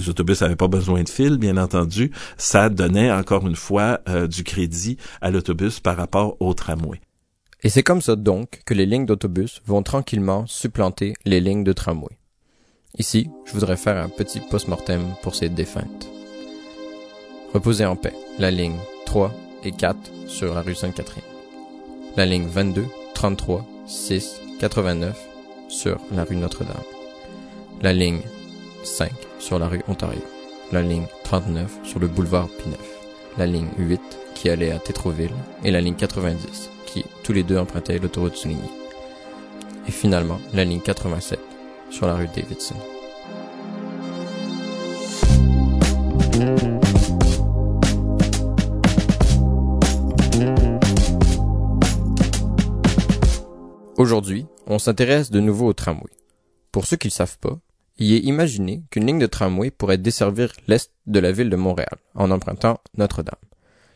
autobus 0.09 0.41
n'avaient 0.41 0.57
pas 0.57 0.69
besoin 0.69 1.03
de 1.03 1.09
fils, 1.09 1.39
bien 1.39 1.57
entendu, 1.57 2.11
ça 2.37 2.69
donnait 2.69 3.13
encore 3.13 3.47
une 3.47 3.57
fois 3.57 4.01
euh, 4.09 4.27
du 4.27 4.45
crédit 4.45 4.97
à 5.21 5.31
l'autobus 5.31 5.81
par 5.81 5.97
rapport 5.97 6.37
au 6.41 6.48
tramway. 6.55 7.01
Et 7.63 7.69
c'est 7.69 7.83
comme 7.83 8.01
ça 8.01 8.15
donc 8.15 8.63
que 8.65 8.75
les 8.75 8.87
lignes 8.87 9.07
d'autobus 9.07 9.61
vont 9.67 9.83
tranquillement 9.83 10.47
supplanter 10.47 11.15
les 11.25 11.41
lignes 11.41 11.65
de 11.65 11.73
tramway. 11.73 12.19
Ici, 12.97 13.31
je 13.45 13.53
voudrais 13.53 13.77
faire 13.77 13.97
un 13.97 14.09
petit 14.09 14.41
post-mortem 14.41 15.03
pour 15.23 15.35
ces 15.35 15.49
défuntes. 15.49 16.09
Reposez 17.53 17.85
en 17.85 17.97
paix, 17.97 18.15
la 18.39 18.51
ligne 18.51 18.79
3 19.07 19.33
et 19.65 19.73
4 19.73 19.99
sur 20.27 20.55
la 20.55 20.63
rue 20.63 20.75
Sainte-Catherine. 20.75 21.23
La 22.17 22.27
ligne 22.27 22.47
22, 22.47 22.85
33, 23.15 23.65
6, 23.87 24.41
89 24.61 25.17
sur 25.69 26.01
la 26.13 26.25
rue 26.25 26.37
Notre-Dame. 26.37 26.77
La 27.83 27.93
ligne 27.93 28.21
5 28.85 29.11
sur 29.39 29.59
la 29.59 29.69
rue 29.69 29.83
Ontario. 29.89 30.23
La 30.73 30.83
ligne 30.83 31.07
39 31.25 31.81
sur 31.85 31.99
le 31.99 32.09
boulevard 32.09 32.49
Pineuf. 32.49 32.98
La 33.39 33.47
ligne 33.47 33.69
8 33.79 34.01
qui 34.35 34.51
allait 34.51 34.73
à 34.73 34.81
Tétroville 34.81 35.31
et 35.63 35.71
la 35.71 35.81
ligne 35.81 35.95
90 35.95 36.71
qui, 36.87 37.05
tous 37.23 37.33
les 37.33 37.45
deux, 37.45 37.57
empruntaient 37.57 38.01
l'autoroute 38.01 38.35
soulignée. 38.35 38.61
Et 39.87 39.93
finalement, 39.93 40.41
la 40.53 40.65
ligne 40.65 40.81
87 40.81 41.39
sur 41.89 42.09
la 42.09 42.17
rue 42.17 42.27
Davidson. 42.35 42.75
Aujourd'hui, 53.97 54.47
on 54.67 54.81
s'intéresse 54.81 55.31
de 55.31 55.39
nouveau 55.39 55.69
au 55.69 55.73
tramway. 55.75 56.11
Pour 56.73 56.87
ceux 56.87 56.97
qui 56.97 57.07
ne 57.07 57.13
savent 57.13 57.39
pas, 57.39 57.61
il 57.99 58.15
est 58.15 58.21
imaginé 58.21 58.83
qu'une 58.91 59.07
ligne 59.07 59.19
de 59.19 59.27
tramway 59.27 59.71
pourrait 59.71 59.99
desservir 59.99 60.53
l'est 60.69 60.93
de 61.07 61.19
la 61.19 61.33
ville 61.33 61.51
de 61.51 61.57
Montréal 61.57 61.97
en 62.15 62.31
empruntant 62.31 62.81
Notre-Dame. 62.97 63.35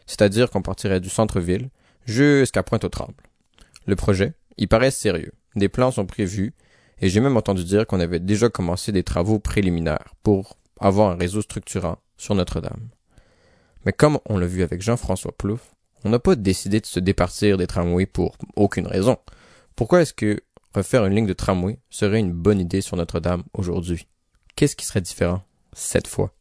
C'est-à-dire 0.07 0.51
qu'on 0.51 0.63
partirait 0.63 1.01
du 1.01 1.09
centre-ville 1.09 1.71
jusqu'à 2.05 2.63
Pointe-aux-Trembles. 2.63 3.23
Le 3.87 3.97
projet, 3.97 4.35
il 4.59 4.69
paraît 4.69 4.91
sérieux. 4.91 5.33
Des 5.55 5.69
plans 5.69 5.93
sont 5.93 6.07
prévus, 6.07 6.55
et 7.01 7.09
j'ai 7.09 7.21
même 7.21 7.37
entendu 7.37 7.65
dire 7.65 7.87
qu'on 7.87 8.01
avait 8.01 8.21
déjà 8.21 8.49
commencé 8.49 8.91
des 8.93 9.05
travaux 9.05 9.39
préliminaires 9.39 10.15
pour 10.23 10.59
avoir 10.81 11.11
un 11.11 11.17
réseau 11.17 11.43
structurant 11.43 11.99
sur 12.17 12.35
Notre-Dame. 12.35 12.89
Mais 13.85 13.93
comme 13.93 14.19
on 14.27 14.39
l'a 14.39 14.47
vu 14.47 14.63
avec 14.63 14.83
Jean-François 14.83 15.33
Plouffe, 15.37 15.75
on 16.05 16.11
n'a 16.11 16.19
pas 16.19 16.35
décidé 16.35 16.81
de 16.81 16.87
se 16.87 17.01
départir 17.01 17.57
des 17.57 17.67
tramways 17.67 18.07
pour 18.07 18.37
aucune 18.57 18.87
raison. 18.87 19.17
Pourquoi 19.77 20.03
est-ce 20.03 20.13
que 20.13 20.41
refaire 20.75 21.05
une 21.07 21.15
ligne 21.15 21.27
de 21.27 21.33
tramway 21.33 21.79
serait 21.91 22.21
une 22.21 22.33
bonne 22.33 22.61
idée 22.61 22.81
sur 22.81 22.97
Notre-Dame 22.97 23.45
aujourd'hui? 23.53 24.07
Qu'est-ce 24.57 24.77
qui 24.77 24.87
serait 24.87 25.01
différent 25.01 25.43
cette 25.73 26.07
fois? 26.07 26.35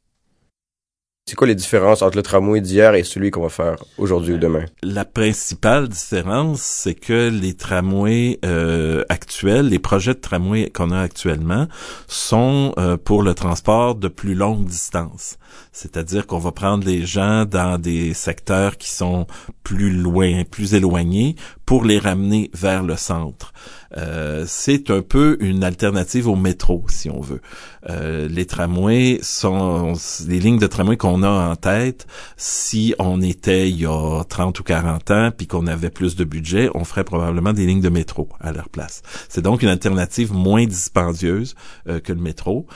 C'est 1.28 1.36
quoi 1.36 1.48
les 1.48 1.56
différences 1.56 2.02
entre 2.02 2.18
le 2.18 2.24
tramway 2.24 2.62
d'hier 2.62 2.96
et 2.96 3.04
celui 3.04 3.32
qu'on 3.32 3.44
va 3.44 3.50
faire 3.50 3.78
aujourd'hui 3.98 4.34
ou 4.34 4.38
demain? 4.38 4.66
La 4.82 5.06
principale 5.06 5.88
différence, 5.88 6.62
c'est 6.62 6.96
que 6.96 7.30
les 7.30 7.54
tramways 7.54 8.40
euh, 8.44 9.04
actuels, 9.08 9.68
les 9.68 9.80
projets 9.80 10.16
de 10.16 10.20
tramway 10.20 10.70
qu'on 10.72 10.92
a 10.92 11.00
actuellement, 11.00 11.68
sont 12.08 12.74
euh, 12.78 12.98
pour 12.98 13.22
le 13.24 13.34
transport 13.34 13.96
de 13.96 14.08
plus 14.08 14.34
longue 14.34 14.66
distance. 14.66 15.38
C'est-à-dire 15.72 16.28
qu'on 16.28 16.40
va 16.40 16.52
prendre 16.52 16.86
les 16.86 17.06
gens 17.06 17.46
dans 17.46 17.78
des 17.80 18.14
secteurs 18.14 18.78
qui 18.78 18.90
sont 18.90 19.28
plus 19.64 19.92
loin, 19.92 20.44
plus 20.44 20.74
éloignés, 20.74 21.36
pour 21.66 21.86
les 21.86 22.00
ramener 22.00 22.52
vers 22.54 22.84
le 22.84 22.98
centre. 22.98 23.54
Euh, 23.98 24.44
c'est 24.48 24.90
un 24.90 25.02
peu 25.02 25.38
une 25.40 25.64
alternative 25.64 26.28
au 26.28 26.36
métro, 26.36 26.84
si 26.90 27.10
on 27.10 27.22
veut. 27.22 27.42
Euh, 27.90 28.28
les 28.28 28.46
tramways 28.46 29.20
sont 29.22 29.94
les 30.28 30.40
lignes 30.40 30.60
de 30.60 30.68
tramway 30.68 30.98
qu'on 30.98 31.24
a 31.24 31.30
en 31.30 31.56
tête. 31.56 32.08
Si 32.38 32.94
on 33.00 33.22
était 33.22 33.70
il 33.70 33.80
y 33.80 33.86
a 33.86 34.24
30 34.24 34.60
ou 34.60 34.64
40 34.64 35.12
ans, 35.12 35.32
puis 35.36 35.48
qu'on 35.48 35.68
avait 35.68 35.90
plus 35.90 36.16
de 36.16 36.24
budget, 36.24 36.70
on 36.74 36.84
ferait 36.84 37.04
probablement 37.04 37.54
des 37.54 37.66
lignes 37.66 37.82
de 37.82 37.90
métro 37.90 38.30
à 38.40 38.52
leur 38.52 38.70
place. 38.70 39.02
C'est 39.30 39.42
donc 39.42 39.62
une 39.62 39.70
alternative 39.70 40.34
moins 40.34 40.66
dispendieuse 40.66 41.56
euh, 41.88 42.00
que 42.00 42.14
le 42.14 42.20
métro, 42.20 42.68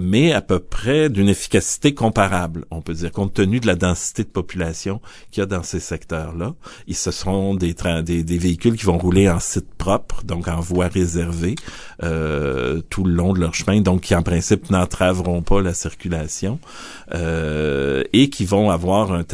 mais 0.00 0.32
à 0.32 0.40
peu 0.40 0.58
près 0.58 1.08
d'une 1.08 1.28
efficacité 1.28 1.94
comparable, 1.94 2.21
on 2.70 2.80
peut 2.80 2.94
dire, 2.94 3.12
compte 3.12 3.34
tenu 3.34 3.60
de 3.60 3.66
la 3.66 3.74
densité 3.74 4.24
de 4.24 4.28
population 4.28 5.00
qu'il 5.30 5.40
y 5.40 5.44
a 5.44 5.46
dans 5.46 5.62
ces 5.62 5.80
secteurs-là. 5.80 6.54
Ils 6.86 6.96
ce 6.96 7.10
sont 7.10 7.54
des, 7.54 7.74
des, 8.04 8.22
des 8.22 8.38
véhicules 8.38 8.76
qui 8.76 8.84
vont 8.84 8.98
rouler 8.98 9.28
en 9.28 9.40
site 9.40 9.74
propre, 9.74 10.22
donc 10.24 10.48
en 10.48 10.60
voie 10.60 10.88
réservée 10.88 11.54
euh, 12.02 12.80
tout 12.90 13.04
le 13.04 13.12
long 13.12 13.32
de 13.32 13.40
leur 13.40 13.54
chemin, 13.54 13.80
donc 13.80 14.02
qui 14.02 14.14
en 14.14 14.22
principe 14.22 14.70
n'entraveront 14.70 15.42
pas 15.42 15.60
la 15.60 15.74
circulation 15.74 16.58
euh, 17.14 18.04
et 18.12 18.30
qui 18.30 18.44
vont 18.44 18.70
avoir 18.70 19.12
un, 19.12 19.24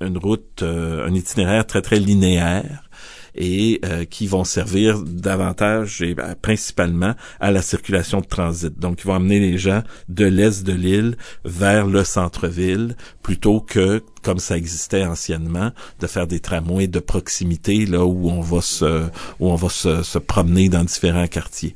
une 0.00 0.18
route, 0.18 0.62
euh, 0.62 1.06
un 1.06 1.14
itinéraire 1.14 1.66
très 1.66 1.82
très 1.82 1.98
linéaire 1.98 2.89
et 3.34 3.80
euh, 3.84 4.04
qui 4.04 4.26
vont 4.26 4.44
servir 4.44 5.00
davantage 5.02 6.02
et 6.02 6.14
ben, 6.14 6.34
principalement 6.40 7.14
à 7.40 7.50
la 7.50 7.62
circulation 7.62 8.20
de 8.20 8.26
transit. 8.26 8.78
Donc, 8.78 9.00
ils 9.02 9.06
vont 9.06 9.14
amener 9.14 9.40
les 9.40 9.58
gens 9.58 9.82
de 10.08 10.24
l'est 10.24 10.64
de 10.64 10.72
l'île 10.72 11.16
vers 11.44 11.86
le 11.86 12.04
centre-ville 12.04 12.96
plutôt 13.22 13.60
que 13.60 14.02
comme 14.22 14.38
ça 14.38 14.56
existait 14.56 15.04
anciennement, 15.04 15.72
de 15.98 16.06
faire 16.06 16.26
des 16.26 16.40
tramways 16.40 16.88
de 16.88 17.00
proximité 17.00 17.86
là 17.86 18.04
où 18.04 18.28
on 18.28 18.42
va 18.42 18.60
se 18.60 19.06
où 19.38 19.50
on 19.50 19.54
va 19.54 19.68
se 19.70 20.18
promener 20.18 20.68
dans 20.68 20.84
différents 20.84 21.26
quartiers 21.26 21.74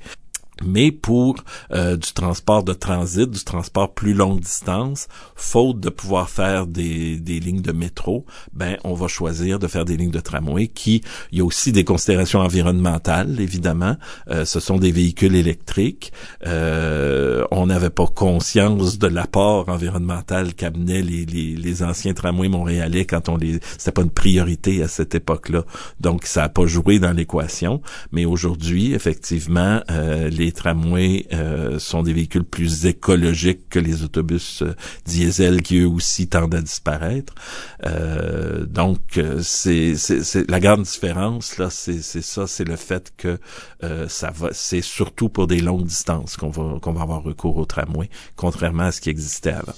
mais 0.62 0.92
pour 0.92 1.36
euh, 1.72 1.96
du 1.96 2.12
transport 2.12 2.62
de 2.62 2.72
transit, 2.72 3.28
du 3.28 3.42
transport 3.42 3.92
plus 3.92 4.14
longue 4.14 4.40
distance, 4.40 5.08
faute 5.34 5.80
de 5.80 5.88
pouvoir 5.88 6.30
faire 6.30 6.66
des, 6.66 7.18
des 7.18 7.40
lignes 7.40 7.62
de 7.62 7.72
métro, 7.72 8.24
ben 8.52 8.76
on 8.84 8.94
va 8.94 9.08
choisir 9.08 9.58
de 9.58 9.66
faire 9.66 9.84
des 9.84 9.96
lignes 9.96 10.12
de 10.12 10.20
tramway 10.20 10.68
qui, 10.68 11.02
il 11.32 11.38
y 11.38 11.40
a 11.40 11.44
aussi 11.44 11.72
des 11.72 11.84
considérations 11.84 12.40
environnementales, 12.40 13.40
évidemment. 13.40 13.96
Euh, 14.30 14.44
ce 14.44 14.60
sont 14.60 14.76
des 14.78 14.92
véhicules 14.92 15.34
électriques. 15.34 16.12
Euh, 16.46 17.44
on 17.50 17.66
n'avait 17.66 17.90
pas 17.90 18.06
conscience 18.06 18.98
de 18.98 19.08
l'apport 19.08 19.68
environnemental 19.68 20.54
qu'amenaient 20.54 21.02
les, 21.02 21.26
les, 21.26 21.56
les, 21.56 21.82
anciens 21.82 22.14
tramways 22.14 22.48
montréalais 22.48 23.04
quand 23.04 23.28
on 23.28 23.36
les... 23.36 23.58
C'était 23.76 23.92
pas 23.92 24.02
une 24.02 24.10
priorité 24.10 24.82
à 24.82 24.88
cette 24.88 25.14
époque-là. 25.14 25.64
Donc, 26.00 26.26
ça 26.26 26.42
n'a 26.42 26.48
pas 26.48 26.66
joué 26.66 26.98
dans 26.98 27.12
l'équation. 27.12 27.82
Mais 28.12 28.24
aujourd'hui, 28.24 28.94
effectivement, 28.94 29.80
les 30.30 30.43
tramways 30.52 31.26
euh, 31.32 31.78
sont 31.78 32.02
des 32.02 32.12
véhicules 32.12 32.44
plus 32.44 32.86
écologiques 32.86 33.68
que 33.68 33.78
les 33.78 34.02
autobus 34.02 34.62
euh, 34.62 34.74
diesel 35.04 35.62
qui 35.62 35.78
eux 35.78 35.88
aussi 35.88 36.28
tendent 36.28 36.54
à 36.54 36.62
disparaître. 36.62 37.34
Euh, 37.84 38.64
donc 38.66 39.20
c'est 39.42 39.94
la 40.48 40.60
grande 40.60 40.82
différence 40.82 41.58
là, 41.58 41.70
c'est 41.70 42.02
ça, 42.02 42.46
c'est 42.46 42.64
le 42.64 42.76
fait 42.76 43.12
que 43.16 43.38
ça 44.08 44.30
va, 44.30 44.48
c'est 44.52 44.80
surtout 44.80 45.28
pour 45.28 45.46
des 45.46 45.60
longues 45.60 45.86
distances 45.86 46.36
qu'on 46.36 46.50
va 46.50 46.78
qu'on 46.80 46.92
va 46.92 47.02
avoir 47.02 47.22
recours 47.22 47.56
au 47.56 47.64
tramway, 47.64 48.08
contrairement 48.36 48.84
à 48.84 48.92
ce 48.92 49.00
qui 49.00 49.10
existait 49.10 49.52
avant. 49.52 49.74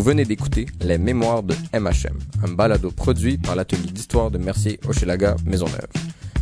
Vous 0.00 0.06
venez 0.06 0.24
d'écouter 0.24 0.64
Les 0.80 0.96
Mémoires 0.96 1.42
de 1.42 1.54
MHM, 1.74 2.18
un 2.42 2.52
balado 2.52 2.90
produit 2.90 3.36
par 3.36 3.54
l'atelier 3.54 3.92
d'histoire 3.92 4.30
de 4.30 4.38
Mercier 4.38 4.80
Hochelaga 4.88 5.36
Maisonneuve. 5.44 5.88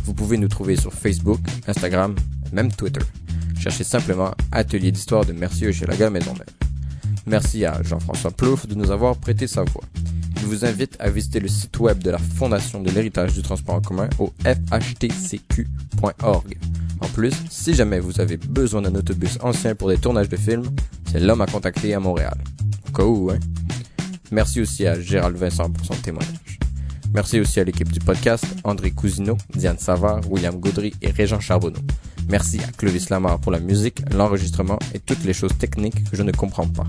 Vous 0.05 0.13
pouvez 0.13 0.37
nous 0.37 0.47
trouver 0.47 0.77
sur 0.77 0.93
Facebook, 0.93 1.41
Instagram, 1.67 2.15
même 2.53 2.71
Twitter. 2.71 3.01
Cherchez 3.59 3.83
simplement 3.83 4.31
Atelier 4.53 4.93
d'histoire 4.93 5.25
de 5.25 5.33
Mercier 5.33 5.67
Hochelaga 5.67 6.09
Maisonneuve. 6.09 6.45
Merci 7.25 7.65
à 7.65 7.83
Jean-François 7.83 8.31
Plouf 8.31 8.65
de 8.65 8.75
nous 8.75 8.91
avoir 8.91 9.17
prêté 9.17 9.45
sa 9.45 9.65
voix. 9.65 9.83
Je 10.39 10.45
vous 10.45 10.63
invite 10.63 10.95
à 10.97 11.09
visiter 11.09 11.41
le 11.41 11.49
site 11.49 11.77
web 11.81 12.01
de 12.01 12.11
la 12.11 12.17
Fondation 12.17 12.81
de 12.81 12.89
l'héritage 12.91 13.33
du 13.33 13.41
transport 13.41 13.75
en 13.75 13.81
commun 13.81 14.07
au 14.19 14.31
fhtcq.org. 14.45 15.67
En 17.01 17.07
plus, 17.07 17.33
si 17.49 17.73
jamais 17.73 17.99
vous 17.99 18.19
avez 18.19 18.37
besoin 18.37 18.81
d'un 18.81 18.95
autobus 18.95 19.37
ancien 19.41 19.75
pour 19.75 19.89
des 19.89 19.97
tournages 19.97 20.29
de 20.29 20.37
films, 20.37 20.69
c'est 21.11 21.19
l'homme 21.19 21.41
à 21.41 21.45
contacter 21.45 21.93
à 21.93 21.99
Montréal. 21.99 22.37
Hein. 22.97 23.39
Merci 24.31 24.61
aussi 24.61 24.85
à 24.85 24.99
Gérald 24.99 25.37
Vincent 25.37 25.69
pour 25.69 25.85
son 25.85 25.95
témoignage. 25.95 26.59
Merci 27.13 27.39
aussi 27.39 27.59
à 27.59 27.63
l'équipe 27.63 27.91
du 27.91 27.99
podcast, 27.99 28.45
André 28.63 28.91
Cousineau, 28.91 29.37
Diane 29.55 29.79
Savard, 29.79 30.21
William 30.29 30.59
Gaudry 30.59 30.93
et 31.01 31.09
Régent 31.09 31.39
Charbonneau. 31.39 31.79
Merci 32.29 32.59
à 32.59 32.71
Clovis 32.71 33.09
Lamar 33.09 33.39
pour 33.39 33.51
la 33.51 33.59
musique, 33.59 34.03
l'enregistrement 34.13 34.77
et 34.93 34.99
toutes 34.99 35.23
les 35.23 35.33
choses 35.33 35.57
techniques 35.57 36.03
que 36.11 36.15
je 36.15 36.21
ne 36.21 36.31
comprends 36.31 36.67
pas. 36.67 36.85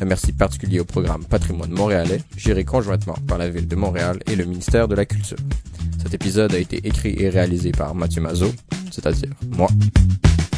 Un 0.00 0.06
merci 0.06 0.32
particulier 0.32 0.80
au 0.80 0.86
programme 0.86 1.24
Patrimoine 1.24 1.72
montréalais, 1.72 2.22
géré 2.38 2.64
conjointement 2.64 3.16
par 3.26 3.36
la 3.36 3.50
ville 3.50 3.68
de 3.68 3.76
Montréal 3.76 4.18
et 4.26 4.36
le 4.36 4.46
ministère 4.46 4.88
de 4.88 4.94
la 4.94 5.04
Culture. 5.04 5.36
Cet 6.02 6.14
épisode 6.14 6.54
a 6.54 6.58
été 6.58 6.78
écrit 6.86 7.14
et 7.18 7.28
réalisé 7.28 7.72
par 7.72 7.94
Mathieu 7.94 8.22
Mazot, 8.22 8.54
c'est-à-dire 8.90 9.30
moi. 9.56 9.68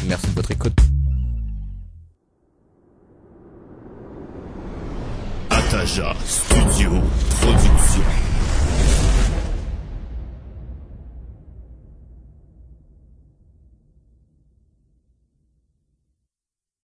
Merci 0.07 0.27
de 0.27 0.33
votre 0.33 0.51
écoute. 0.51 0.73
Ataja 5.49 6.15
Studio 6.25 6.91
Production. 7.41 8.32